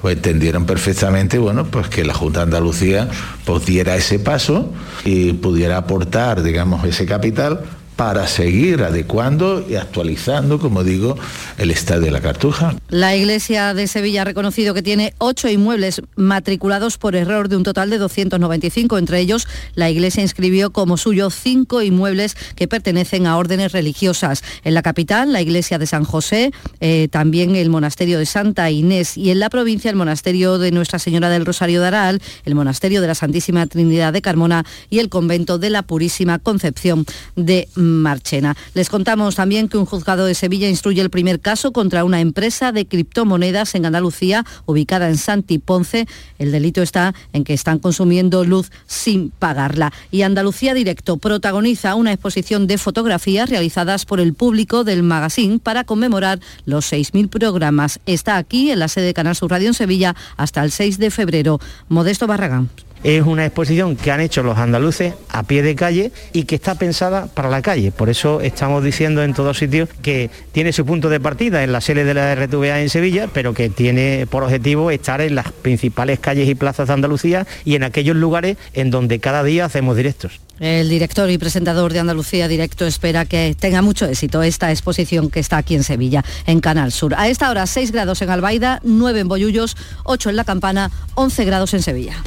[0.02, 3.08] Pues entendieron perfectamente, bueno, pues que la Junta de Andalucía
[3.46, 4.72] pues, diera ese paso
[5.06, 7.62] y pudiera aportar, digamos, ese capital
[8.00, 11.18] para seguir adecuando y actualizando, como digo,
[11.58, 12.74] el estadio de la Cartuja.
[12.88, 17.64] La Iglesia de Sevilla ha reconocido que tiene ocho inmuebles matriculados por error de un
[17.64, 18.98] total de 295.
[18.98, 24.46] Entre ellos, la Iglesia inscribió como suyo cinco inmuebles que pertenecen a órdenes religiosas.
[24.64, 29.18] En la capital, la Iglesia de San José, eh, también el Monasterio de Santa Inés
[29.18, 33.02] y en la provincia el Monasterio de Nuestra Señora del Rosario de Aral, el Monasterio
[33.02, 38.56] de la Santísima Trinidad de Carmona y el Convento de la Purísima Concepción de Marchena.
[38.74, 42.72] Les contamos también que un juzgado de Sevilla instruye el primer caso contra una empresa
[42.72, 46.08] de criptomonedas en Andalucía, ubicada en Santi Ponce.
[46.38, 49.92] El delito está en que están consumiendo luz sin pagarla.
[50.12, 55.84] Y Andalucía Directo protagoniza una exposición de fotografías realizadas por el público del magazine para
[55.84, 58.00] conmemorar los 6.000 programas.
[58.06, 61.12] Está aquí en la sede de Canal Sur Radio en Sevilla hasta el 6 de
[61.12, 61.60] febrero.
[61.88, 62.70] Modesto Barragán.
[63.04, 66.76] Es una exposición que han hecho los andaluces a pie de calle y que está
[66.76, 67.92] pensada para la calle.
[67.92, 71.80] Por eso estamos diciendo en todos sitios que tiene su punto de partida en la
[71.80, 76.20] sede de la RTVA en Sevilla, pero que tiene por objetivo estar en las principales
[76.20, 80.42] calles y plazas de Andalucía y en aquellos lugares en donde cada día hacemos directos.
[80.60, 85.40] El director y presentador de Andalucía Directo espera que tenga mucho éxito esta exposición que
[85.40, 87.16] está aquí en Sevilla, en Canal Sur.
[87.16, 91.46] A esta hora 6 grados en Albaida, 9 en Boyullos, 8 en La Campana, 11
[91.46, 92.22] grados en Sevilla.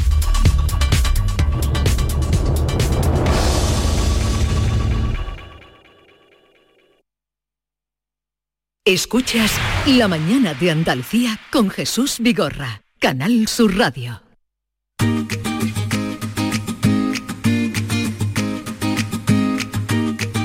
[8.85, 9.53] Escuchas
[9.87, 14.23] La mañana de Andalucía con Jesús Vigorra, Canal Sur Radio.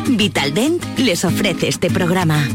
[0.09, 2.47] Vitaldent les ofrece este programa.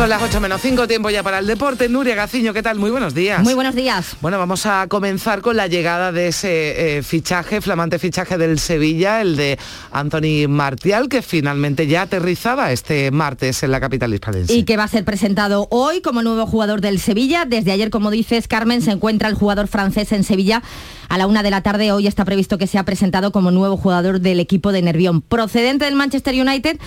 [0.00, 1.86] Son las 8 menos 5, tiempo ya para el deporte.
[1.90, 2.78] Nuria Gaciño, ¿qué tal?
[2.78, 3.42] Muy buenos días.
[3.42, 4.16] Muy buenos días.
[4.22, 9.20] Bueno, vamos a comenzar con la llegada de ese eh, fichaje, flamante fichaje del Sevilla,
[9.20, 9.58] el de
[9.92, 14.54] Anthony Martial, que finalmente ya aterrizaba este martes en la capital hispalense.
[14.54, 17.44] Y que va a ser presentado hoy como nuevo jugador del Sevilla.
[17.44, 20.62] Desde ayer, como dices, Carmen, se encuentra el jugador francés en Sevilla
[21.10, 21.92] a la una de la tarde.
[21.92, 25.20] Hoy está previsto que sea presentado como nuevo jugador del equipo de Nervión.
[25.20, 26.78] Procedente del Manchester United,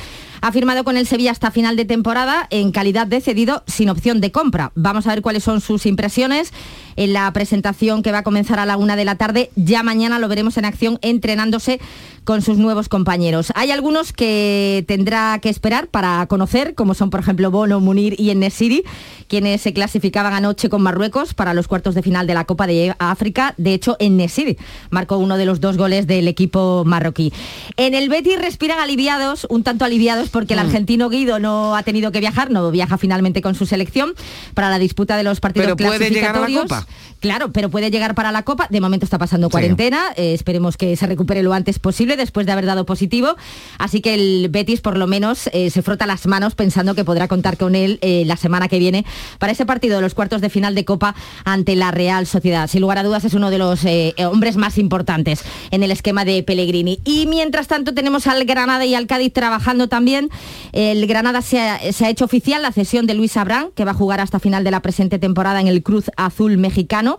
[0.44, 4.20] ha firmado con el Sevilla hasta final de temporada en calidad de cedido sin opción
[4.20, 4.74] de compra.
[4.76, 6.52] Vamos a ver cuáles son sus impresiones
[6.96, 9.52] en la presentación que va a comenzar a la una de la tarde.
[9.56, 11.80] Ya mañana lo veremos en acción entrenándose
[12.24, 13.52] con sus nuevos compañeros.
[13.56, 18.30] Hay algunos que tendrá que esperar para conocer, como son por ejemplo Bono, Munir y
[18.30, 18.84] Enesiri,
[19.28, 22.96] quienes se clasificaban anoche con Marruecos para los cuartos de final de la Copa de
[23.00, 23.54] África.
[23.58, 24.58] De hecho, Enesiri
[24.90, 27.34] marcó uno de los dos goles del equipo marroquí.
[27.78, 30.66] En el Betis respiran aliviados, un tanto aliviados porque el mm.
[30.66, 34.14] argentino Guido no ha tenido que viajar, no viaja finalmente con su selección
[34.54, 36.83] para la disputa de los partidos Pero puede llegar a la Copa.
[37.24, 38.68] Claro, pero puede llegar para la Copa.
[38.70, 40.08] De momento está pasando cuarentena.
[40.18, 43.38] Eh, esperemos que se recupere lo antes posible después de haber dado positivo.
[43.78, 47.30] Así que el Betis por lo menos eh, se frota las manos pensando que podrá
[47.30, 49.06] contar con él eh, la semana que viene
[49.40, 51.16] para ese partido de los cuartos de final de Copa
[51.46, 52.68] ante la Real Sociedad.
[52.68, 53.86] Sin lugar a dudas es uno de los
[54.30, 57.00] hombres más importantes en el esquema de Pellegrini.
[57.06, 60.30] Y mientras tanto tenemos al Granada y al Cádiz trabajando también.
[60.74, 63.92] El Granada se ha, se ha hecho oficial la cesión de Luis Abrán, que va
[63.92, 67.18] a jugar hasta final de la presente temporada en el Cruz Azul mexicano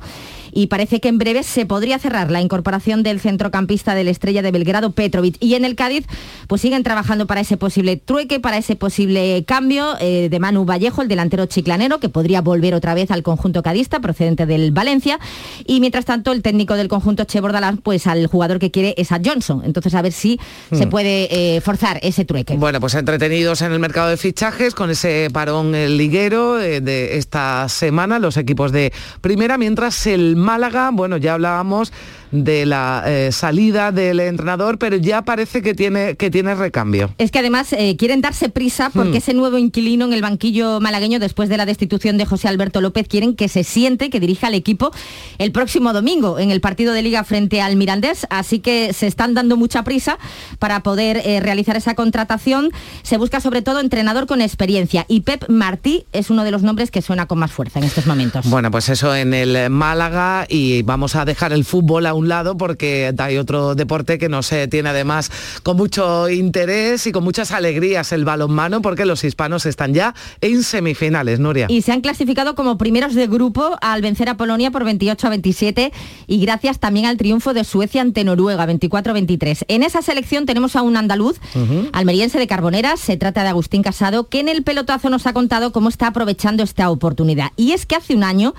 [0.55, 4.40] y parece que en breve se podría cerrar la incorporación del centrocampista de la Estrella
[4.40, 5.36] de Belgrado, Petrovic.
[5.40, 6.07] Y en el Cádiz,
[6.46, 11.02] pues siguen trabajando para ese posible trueque, para ese posible cambio eh, de Manu Vallejo,
[11.02, 15.18] el delantero chiclanero, que podría volver otra vez al conjunto cadista, procedente del Valencia.
[15.66, 19.11] Y mientras tanto, el técnico del conjunto Che Bordalán, pues al jugador que quiere es
[19.11, 19.62] a Johnson.
[19.64, 20.38] Entonces, a ver si
[20.72, 20.90] se hmm.
[20.90, 22.57] puede eh, forzar ese trueque.
[22.57, 27.68] Bueno, pues entretenidos en el mercado de fichajes con ese parón liguero eh, de esta
[27.68, 31.92] semana, los equipos de primera, mientras el Málaga, bueno, ya hablábamos
[32.43, 37.14] de la eh, salida del entrenador, pero ya parece que tiene, que tiene recambio.
[37.18, 39.16] Es que además eh, quieren darse prisa porque hmm.
[39.16, 43.07] ese nuevo inquilino en el banquillo malagueño, después de la destitución de José Alberto López,
[43.09, 44.91] quieren que se siente, que dirija al equipo
[45.39, 48.26] el próximo domingo en el partido de liga frente al Mirandés.
[48.30, 50.18] Así que se están dando mucha prisa
[50.59, 52.70] para poder eh, realizar esa contratación.
[53.03, 56.91] Se busca sobre todo entrenador con experiencia y Pep Martí es uno de los nombres
[56.91, 58.47] que suena con más fuerza en estos momentos.
[58.49, 62.56] Bueno, pues eso en el Málaga y vamos a dejar el fútbol a un lado
[62.56, 65.30] porque hay otro deporte que nos tiene además
[65.62, 70.62] con mucho interés y con muchas alegrías el balonmano porque los hispanos están ya en
[70.62, 71.66] semifinales, Nuria.
[71.68, 75.30] Y se han clasificado como primeros de grupo al vencer a Polonia por 28 a
[75.30, 75.92] 27
[76.26, 79.64] y gracias también al triunfo de Suecia ante Noruega 24 a 23.
[79.68, 81.40] En esa selección tenemos a un andaluz,
[81.92, 85.72] almeriense de Carboneras, se trata de Agustín Casado, que en el pelotazo nos ha contado
[85.72, 87.50] cómo está aprovechando esta oportunidad.
[87.56, 88.54] Y es que hace un año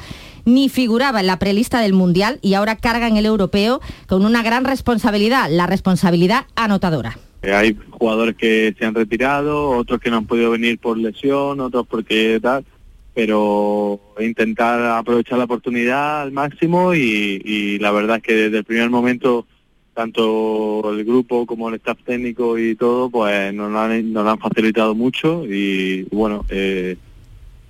[0.46, 4.44] ni figuraba en la prelista del Mundial y ahora carga en el europeo con una
[4.44, 7.18] gran responsabilidad, la responsabilidad anotadora.
[7.42, 11.60] Eh, hay jugadores que se han retirado, otros que no han podido venir por lesión,
[11.60, 12.66] otros porque tal,
[13.14, 18.90] pero intentar aprovechar la oportunidad al máximo y, la verdad es que desde el primer
[18.90, 19.46] momento
[19.94, 24.40] tanto el grupo como el staff técnico y todo, pues nos lo han, nos han
[24.40, 26.98] facilitado mucho y bueno, eh,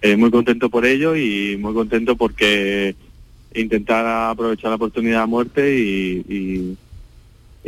[0.01, 2.95] eh, muy contento por ello y muy contento porque
[3.53, 6.77] intentar aprovechar la oportunidad a muerte y, y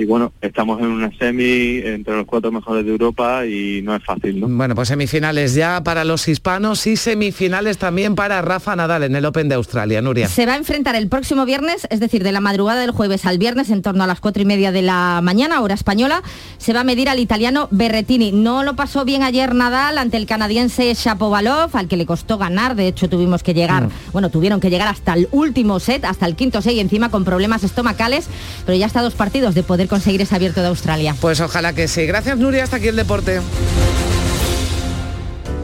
[0.06, 4.40] bueno, estamos en una semi entre los cuatro mejores de Europa y no es fácil,
[4.40, 4.48] ¿no?
[4.48, 9.26] Bueno, pues semifinales ya para los hispanos y semifinales también para Rafa Nadal en el
[9.26, 10.28] Open de Australia, Nuria.
[10.28, 13.38] Se va a enfrentar el próximo viernes, es decir, de la madrugada del jueves al
[13.38, 16.22] viernes, en torno a las cuatro y media de la mañana, hora española,
[16.58, 18.32] se va a medir al italiano Berretini.
[18.32, 22.76] No lo pasó bien ayer Nadal ante el canadiense Shapovalov, al que le costó ganar,
[22.76, 23.92] de hecho tuvimos que llegar, mm.
[24.14, 27.24] bueno, tuvieron que llegar hasta el último set, hasta el quinto set y encima con
[27.24, 28.28] problemas estomacales,
[28.66, 31.16] pero ya está dos partidos de poder conseguir ese abierto de Australia.
[31.20, 32.06] Pues ojalá que sí.
[32.06, 33.42] Gracias Nuria, hasta aquí el deporte.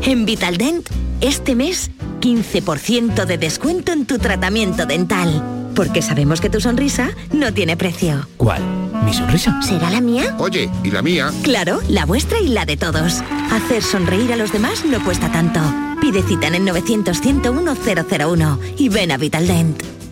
[0.01, 0.89] En Vitaldent,
[1.21, 5.43] este mes, 15% de descuento en tu tratamiento dental.
[5.75, 8.27] Porque sabemos que tu sonrisa no tiene precio.
[8.37, 8.61] ¿Cuál?
[9.05, 9.59] ¿Mi sonrisa?
[9.61, 10.35] ¿Será la mía?
[10.37, 11.31] Oye, ¿y la mía?
[11.41, 13.23] Claro, la vuestra y la de todos.
[13.51, 15.59] Hacer sonreír a los demás no cuesta tanto.
[15.99, 20.02] Pide cita en el 900 101 001 y ven a Vitaldent.